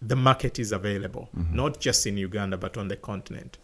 [0.00, 3.58] the market is available, not just in Uganda but on the continent.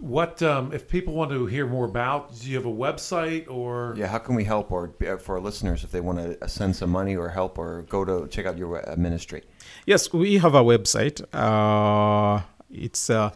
[0.00, 2.38] What um, if people want to hear more about?
[2.38, 3.94] Do you have a website or?
[3.96, 6.76] Yeah, how can we help, or uh, for our listeners, if they want to send
[6.76, 9.44] some money or help, or go to check out your uh, ministry?
[9.86, 11.22] Yes, we have a website.
[11.32, 13.30] Uh, it's uh,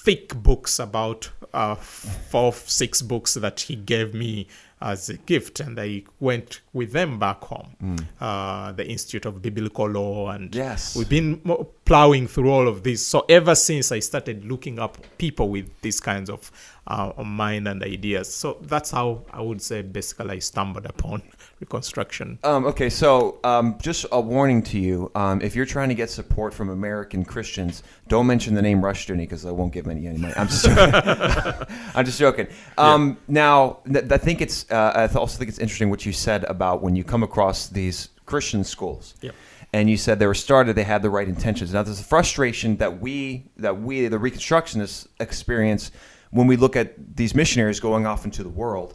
[0.09, 4.47] thick books about uh, four, six books that he gave me
[4.81, 9.87] as a gift, and I went with them back home, uh, the Institute of Biblical
[9.87, 10.97] Law, and Yes.
[10.97, 11.43] we've been
[11.85, 13.07] plowing through all of this.
[13.07, 16.51] So ever since I started looking up people with these kinds of
[16.87, 21.23] uh, mind and ideas, so that's how I would say basically I stumbled upon
[21.61, 22.39] reconstruction.
[22.45, 26.11] Um, okay, so um, just a warning to you: um, if you're trying to get
[26.11, 30.19] support from American Christians, don't mention the name Rushdoony because I won't give any, any
[30.19, 30.35] money.
[30.37, 30.67] I'm just,
[31.97, 32.49] I'm just joking.
[32.79, 34.71] Um, Now, th- I think it's.
[34.71, 37.69] Uh, I th- also think it's interesting what you said about when you come across
[37.69, 39.15] these Christian schools.
[39.21, 39.35] Yep.
[39.73, 41.73] And you said they were started; they had the right intentions.
[41.73, 45.91] Now, there's a frustration that we, that we, the Reconstructionists, experience
[46.31, 48.95] when we look at these missionaries going off into the world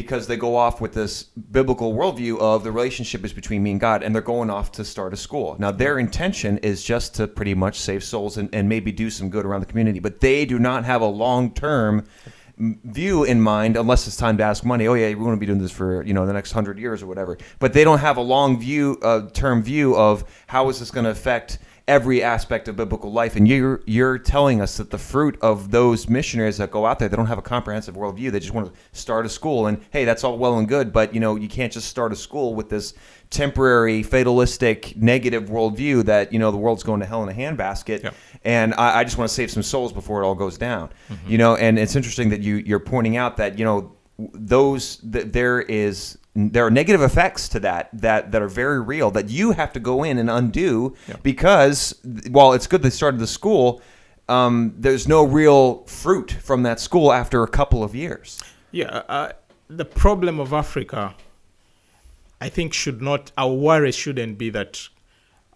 [0.00, 3.80] because they go off with this biblical worldview of the relationship is between me and
[3.80, 5.56] God, and they're going off to start a school.
[5.58, 9.28] Now, their intention is just to pretty much save souls and, and maybe do some
[9.28, 12.06] good around the community, but they do not have a long term
[12.56, 15.46] view in mind unless it's time to ask money oh yeah we're going to be
[15.46, 18.18] doing this for you know the next 100 years or whatever but they don't have
[18.18, 21.58] a long view uh, term view of how is this going to affect
[21.88, 23.36] every aspect of biblical life.
[23.36, 27.08] And you're you're telling us that the fruit of those missionaries that go out there,
[27.08, 28.30] they don't have a comprehensive worldview.
[28.30, 29.66] They just want to start a school.
[29.66, 32.16] And hey, that's all well and good, but you know you can't just start a
[32.16, 32.94] school with this
[33.30, 38.02] temporary, fatalistic, negative worldview that you know the world's going to hell in a handbasket.
[38.02, 38.10] Yeah.
[38.44, 40.90] And I, I just want to save some souls before it all goes down.
[41.08, 41.30] Mm-hmm.
[41.30, 43.96] You know, and it's interesting that you you're pointing out that you know
[44.32, 49.10] those that there is there are negative effects to that that that are very real
[49.10, 51.94] that you have to go in and undo because
[52.30, 53.82] while it's good they started the school
[54.28, 58.40] um, there's no real fruit from that school after a couple of years
[58.72, 59.32] Yeah, uh,
[59.68, 61.14] the problem of Africa,
[62.40, 64.88] I think, should not, our worry shouldn't be that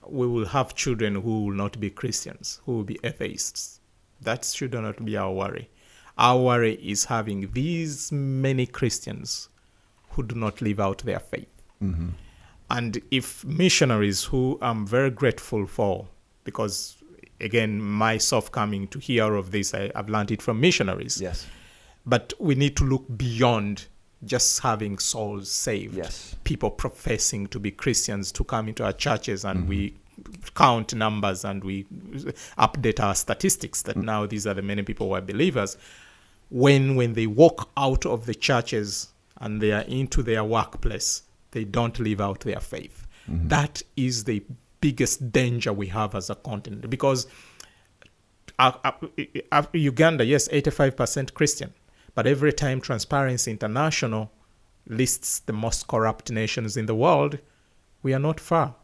[0.07, 3.81] we will have children who will not be Christians, who will be atheists.
[4.20, 5.70] That should not be our worry.
[6.18, 9.49] Our worry is having these many Christians
[10.15, 11.49] who do not live out their faith.
[11.83, 12.11] Mm-hmm.
[12.71, 16.09] And if missionaries, who I'm very grateful for,
[16.45, 16.97] because
[17.41, 21.47] again, myself coming to hear of this, I, I've learned it from missionaries yes
[22.07, 23.87] but we need to look beyond
[24.25, 25.97] just having souls saved.
[25.97, 26.37] Yes.
[26.45, 30.43] People professing to be Christians to come into our churches and we mm-hmm.
[30.55, 31.85] count numbers and we
[32.59, 34.05] update our statistics that mm.
[34.05, 35.77] now these are the many people who are believers.
[36.51, 39.09] When when they walk out of the churches
[39.45, 41.22] and they are into their workplace,
[41.53, 43.07] they don't live out their faith.
[43.49, 44.42] That is the
[44.80, 47.26] biggest danger we have as a continent because
[48.59, 48.92] uh, uh,
[49.53, 51.72] uh, Uganda, yes, 85% Christian.
[52.14, 54.30] But every time Transparency International
[54.86, 57.38] lists the most corrupt nations in the world,
[58.03, 58.74] we are not far.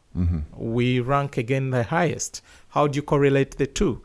[0.57, 2.43] We rank again the highest.
[2.71, 4.03] How do you correlate the 2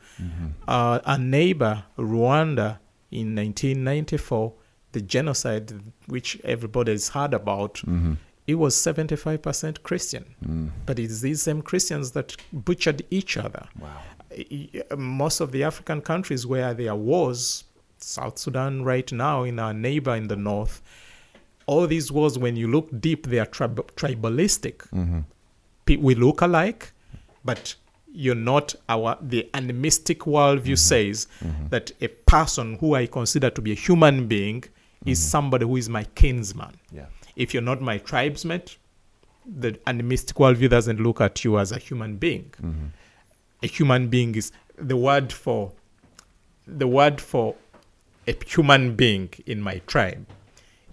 [0.68, 2.78] Uh, a neighbor, Rwanda,
[3.12, 4.53] in 1994,
[4.96, 5.68] the genocide
[6.08, 8.14] which everybody has heard about, mm-hmm.
[8.48, 10.26] it was 75% Christian.
[10.43, 10.70] Mm.
[10.86, 14.02] But it's these same Christians that butchered each other wow
[14.98, 17.64] most of the African countries where there are wars,
[17.98, 20.82] South Sudan right now, in our neighbor in the north,
[21.68, 24.88] all these wars, when you look deep, they are trib- tribalistic.
[24.89, 25.22] Mm-hmm.
[25.86, 26.91] Pe- We look alike,
[27.43, 27.76] but
[28.12, 29.18] you're not our.
[29.22, 30.76] The animistic worldview mm-hmm.
[30.76, 31.28] says
[31.70, 34.64] that a person who I consider to be a human being
[35.06, 35.24] is mm.
[35.24, 36.76] somebody who is my kinsman.
[36.91, 38.78] yeah If you're not my tribesmate,
[39.45, 42.51] the animistic worldview doesn't look at you as a human being.
[42.62, 42.86] Mm-hmm.
[43.64, 45.72] A human being is the word for
[46.68, 47.56] the word for
[48.28, 50.26] a human being in my tribe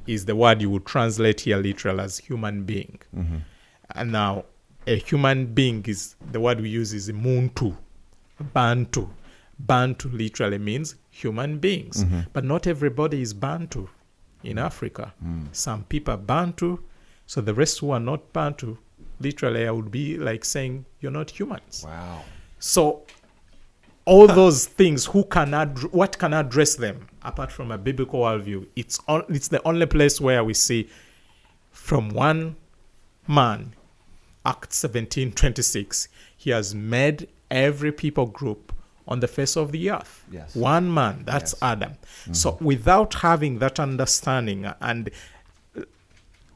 [0.06, 2.98] is the word you would translate here literal as human being.
[3.16, 3.36] Mm-hmm.
[3.94, 4.44] And now
[4.86, 7.74] a human being is the word we use is muntu,
[8.52, 9.08] bantu.
[9.58, 12.04] Bantu literally means human beings.
[12.04, 12.20] Mm-hmm.
[12.32, 13.88] But not everybody is bantu
[14.44, 14.62] in mm.
[14.64, 15.12] Africa.
[15.24, 15.48] Mm.
[15.52, 16.78] Some people are bantu,
[17.26, 18.78] so the rest who are not bantu,
[19.20, 21.84] literally I would be like saying you're not humans.
[21.86, 22.22] wow
[22.58, 23.02] So
[24.04, 28.66] all those things, who can ad- what can address them apart from a biblical worldview?
[28.76, 30.88] It's on, it's the only place where we see
[31.70, 32.56] from one
[33.26, 33.74] man,
[34.44, 38.71] Acts seventeen twenty six, he has made every people group
[39.08, 40.24] on the face of the earth.
[40.30, 40.54] Yes.
[40.54, 41.62] One man, that's Yes.
[41.62, 41.92] Adam.
[42.32, 45.10] So without having that understanding and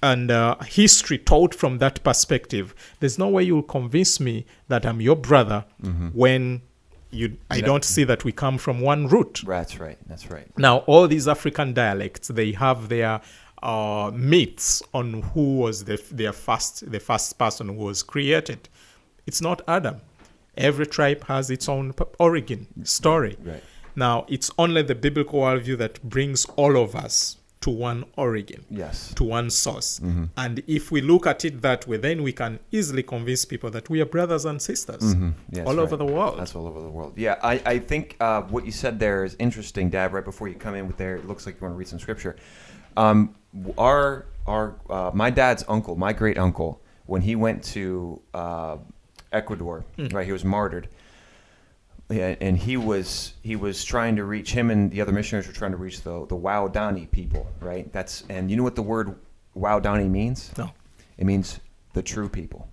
[0.03, 5.01] and uh, history taught from that perspective, there's no way you'll convince me that I'm
[5.01, 5.65] your brother
[6.13, 6.63] when
[7.11, 9.43] you I don't see that we come from one root.
[9.47, 13.21] that's right that's right Now, all these African dialects, they have their
[13.63, 18.69] uh, myths on who was the, their first, the first person who was created.
[19.27, 20.01] It's not Adam.
[20.57, 23.37] Every tribe has its own origin story.
[23.43, 23.63] Right.
[23.95, 29.13] Now, it's only the biblical worldview that brings all of us to one origin yes
[29.15, 29.99] to one source.
[30.37, 33.89] And if we look at it that way, then we can easily convince people that
[33.91, 35.15] we are brothers and sisters
[35.51, 36.39] Yeah, all that's over the world.
[36.39, 37.15] That's all over the world.
[37.17, 40.13] Yeah, I, I think uh, what you said there is interesting, Dad.
[40.13, 41.99] Right before you come in with there, it looks like you want to read some
[41.99, 42.37] scripture.
[42.97, 43.35] Um,
[43.79, 48.77] our our uh, my dad's uncle, my great uncle, when he went to uh,
[49.37, 50.09] Ecuador, hmm.
[50.09, 50.89] right, he was martyred.
[52.09, 55.53] Yeah, and he was he was trying to reach him and the other missionaries were
[55.53, 57.93] trying to reach the the Waodani people, right?
[57.93, 59.17] That's and you know what the word
[59.57, 60.53] Waodani means?
[60.57, 60.71] No.
[61.19, 61.59] It means
[61.95, 62.69] the true people.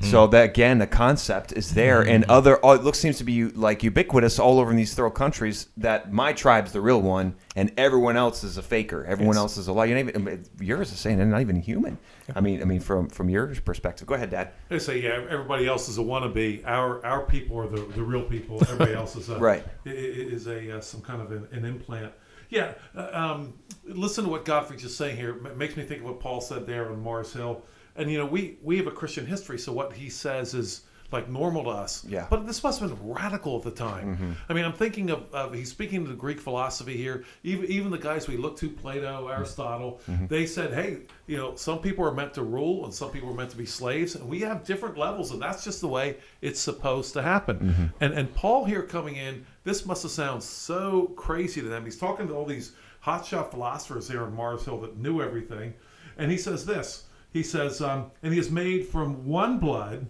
[0.00, 3.44] So that again, the concept is there, and other oh, it looks seems to be
[3.44, 5.68] like ubiquitous all over in these third countries.
[5.76, 9.04] That my tribe's the real one, and everyone else is a faker.
[9.04, 9.42] Everyone Yes.
[9.42, 9.84] else is a lie.
[9.84, 11.98] You're not even, yours is saying they're not even human.
[12.34, 14.06] I mean, I mean, from from your perspective.
[14.06, 14.52] Go ahead, Dad.
[14.70, 16.66] They say, yeah, everybody else is a wannabe.
[16.66, 18.58] Our our people are the, the real people.
[18.62, 19.64] Everybody else is a, Right.
[19.84, 22.12] i- i- Is a uh, some kind of an, an implant.
[22.48, 22.72] Yeah.
[22.96, 23.52] uh, Um,
[23.84, 25.36] listen to what Godfrey's just saying here.
[25.46, 27.62] It makes me think of what Paul said there on Mars Hill.
[27.98, 31.28] And you know, we we have a Christian history, so what he says is like
[31.28, 32.04] normal to us.
[32.04, 32.26] Yeah.
[32.28, 34.16] But this must have been radical at the time.
[34.16, 34.32] Mm-hmm.
[34.48, 37.24] I mean, I'm thinking of, of he's speaking to the Greek philosophy here.
[37.42, 41.78] Even even the guys we look to, Plato, Aristotle, they said, hey, you know, some
[41.80, 44.40] people are meant to rule and some people are meant to be slaves, and we
[44.40, 47.58] have different levels, and that's just the way it's supposed to happen.
[47.58, 47.86] Mm-hmm.
[48.00, 51.84] And and Paul here coming in, this must have sounded so crazy to them.
[51.84, 52.72] He's talking to all these
[53.02, 55.72] hotshot philosophers here in Mars Hill that knew everything,
[56.18, 57.04] and he says this.
[57.32, 60.06] He says, um, and he is made from one blood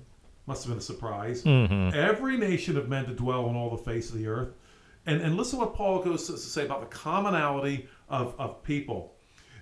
[0.48, 1.44] must have been a surprise.
[1.46, 4.48] Every nation of men to dwell on all the face of the earth.
[5.04, 9.14] And, and listen what Paul goes to say about the commonality of, of people.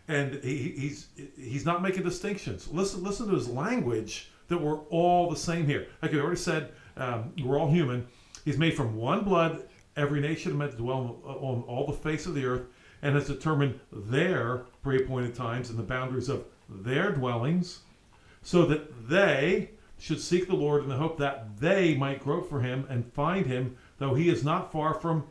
[0.08, 2.68] And he, he's he's not making distinctions.
[2.68, 5.88] Listen listen to his language that we're all the same here.
[6.00, 8.06] Like I already said, um, we're all human.
[8.44, 9.68] He's made from one blood.
[9.96, 12.66] Every nation of men to dwell on, on all the face of the earth,
[13.02, 17.80] and has determined their pre-appointed times and the boundaries of their dwellings
[18.42, 22.60] so that they should seek the Lord in the hope that they might grope for
[22.60, 25.24] him and find him, though he is not far from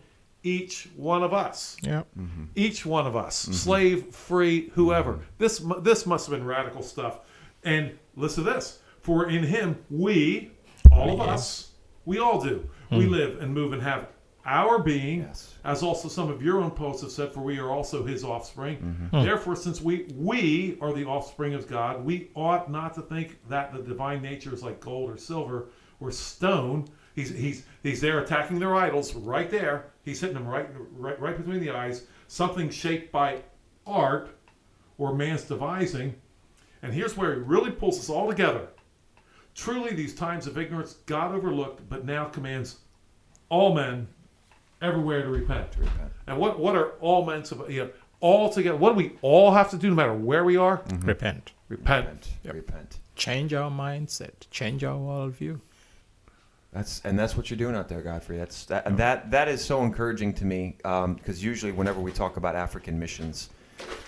[0.43, 1.77] each one of us.
[1.81, 2.03] Yeah.
[2.17, 2.45] Mm-hmm.
[2.55, 3.53] Each one of us, mm-hmm.
[3.53, 5.13] slave, free, whoever.
[5.13, 5.23] Mm-hmm.
[5.37, 7.19] This mu- this must have been radical stuff.
[7.63, 10.51] And listen to this: for in him we,
[10.91, 11.71] all of us,
[12.05, 12.67] we all do.
[12.91, 13.09] We mm.
[13.09, 14.07] live and move and have
[14.45, 15.55] our being, Yes.
[15.63, 18.77] as also some of your own poets have said, for we are also his offspring.
[18.77, 19.17] Mm-hmm.
[19.17, 19.25] Hmm.
[19.25, 23.73] Therefore, since we we are the offspring of God, we ought not to think that
[23.73, 25.69] the divine nature is like gold or silver
[25.99, 26.87] or stone.
[27.15, 29.91] He's he's he's there attacking their idols right there.
[30.03, 32.05] He's hitting them right right right between the eyes.
[32.27, 33.41] Something shaped by
[33.87, 34.29] art
[34.97, 36.15] or man's devising.
[36.83, 38.67] And here's where he really pulls us all together.
[39.55, 42.79] Truly, these times of ignorance God overlooked, but now commands
[43.49, 44.07] all men
[44.81, 45.71] everywhere to repent.
[45.73, 46.11] To repent.
[46.27, 48.77] And what, what are all men to, you know, all together?
[48.77, 50.77] What do we all have to do, no matter where we are?
[50.77, 51.07] Mm-hmm.
[51.07, 51.51] Repent.
[51.69, 52.29] Repent.
[52.43, 52.55] Repent.
[52.55, 52.99] Repent.
[53.15, 54.49] Change our mindset.
[54.51, 55.59] Change our worldview.
[56.75, 58.37] That's and that's what you're doing out there, Godfrey.
[58.37, 62.11] That's that and that that is so encouraging to me um, because usually whenever we
[62.11, 63.49] talk about African missions,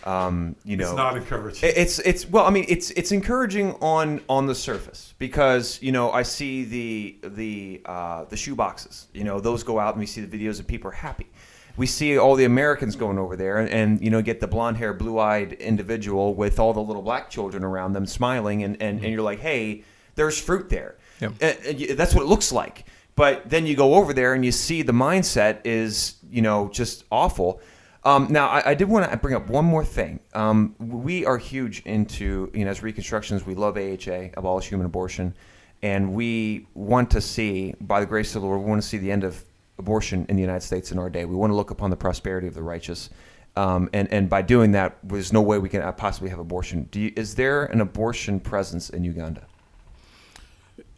[0.03, 1.69] um, you know, It's not encouraging.
[1.75, 6.11] It's it's well, I mean, it's it's encouraging on on the surface because you know
[6.11, 9.07] I see the the uh, the shoe boxes.
[9.13, 11.27] You know, those go out and we see the videos and people are happy.
[11.75, 14.77] We see all the Americans going over there and, and you know get the blonde
[14.77, 18.99] hair, blue eyed individual with all the little black children around them smiling and, and,
[19.03, 19.83] and you're like, hey,
[20.15, 20.95] there's fruit there.
[21.21, 22.85] And- and that's what it looks like.
[23.15, 27.03] But then you go over there and you see the mindset is you know just
[27.11, 27.59] awful.
[28.07, 30.21] Um, now, I, I did want to bring up one more thing.
[30.33, 35.35] Um, we are huge into, you know, as Reconstructions, we love AHA, abolish human abortion,
[35.81, 38.97] and we want to see, by the grace of the Lord, we want to see
[38.97, 39.43] the end of
[39.77, 41.25] abortion in the United States in our day.
[41.25, 43.09] We want to look upon the prosperity of the righteous,
[43.57, 46.87] um, and and by doing that, there's no way we can possibly have abortion.
[46.93, 49.45] You, is there an abortion presence in Uganda?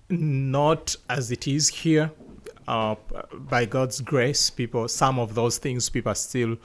[0.10, 2.12] not as it is here.
[2.68, 2.95] Uh,
[3.34, 6.55] by God's grace, people, some of those things, people are still,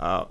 [0.00, 0.24] uh,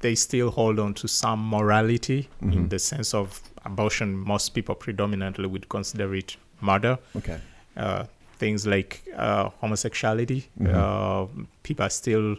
[0.00, 4.16] they still hold on to some morality in the sense of abortion.
[4.16, 6.98] Most people predominantly would consider it murder.
[7.16, 7.38] Okay.
[7.76, 8.04] Uh,
[8.36, 11.26] things like uh, homosexuality, uh,
[11.62, 12.36] people are still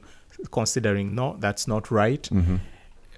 [0.51, 2.29] considering no, that's not right.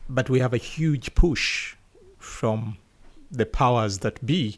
[0.09, 1.75] But we have a huge push
[2.19, 2.77] from
[3.29, 4.57] the powers that be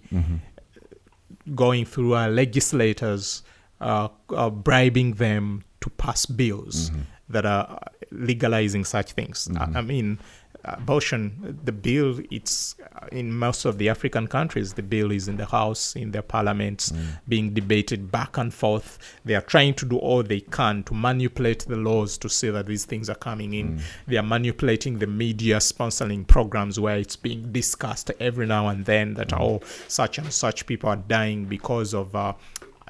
[1.55, 3.41] going through our legislators,
[3.81, 6.91] uh, uh, bribing them to pass bills
[7.29, 7.79] that are
[8.11, 9.47] legalizing such things.
[9.49, 9.77] I, mm-hmm.
[9.77, 10.19] I mean,
[10.63, 12.75] abortion, the bill, it's
[13.11, 16.91] in most of the African countries, the bill is in the House, in their parliaments,
[16.91, 17.19] mm.
[17.27, 18.97] being debated back and forth.
[19.25, 22.67] They are trying to do all they can to manipulate the laws to see that
[22.67, 23.77] these things are coming in.
[23.77, 23.81] Mm.
[24.07, 29.13] They are manipulating the media, sponsoring programs where it's being discussed every now and then
[29.15, 29.39] that, mm.
[29.39, 32.15] oh, such and such people are dying because of.
[32.15, 32.33] Uh,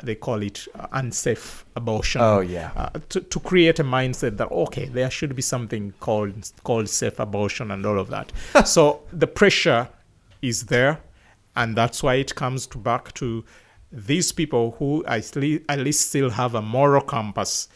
[0.04, 2.22] they call it uh, unsafe abortion.
[2.22, 2.72] Oh, yeah.
[2.76, 7.20] Uh, to, to create a mindset that okay, there should be something called called safe
[7.20, 8.32] abortion and all of that.
[8.66, 9.90] so the pressure
[10.42, 11.00] is there,
[11.56, 13.44] and that's why it comes to back to
[13.92, 17.68] these people who at least, at least still have a moral compass.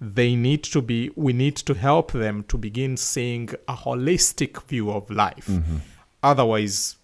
[0.00, 1.10] They need to be.
[1.14, 5.50] We need to help them to begin seeing a holistic view of life.
[6.22, 6.96] Otherwise,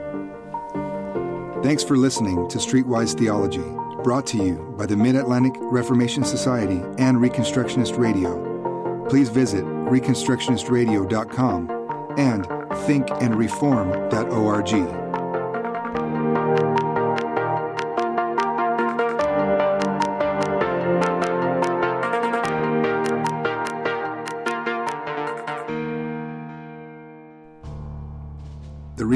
[1.64, 3.64] Thanks for listening to Streetwise Theology,
[4.02, 9.06] brought to you by the Mid Atlantic Reformation Society and Reconstructionist Radio.
[9.08, 11.70] Please visit ReconstructionistRadio.com
[12.18, 15.09] and thinkandreform.org.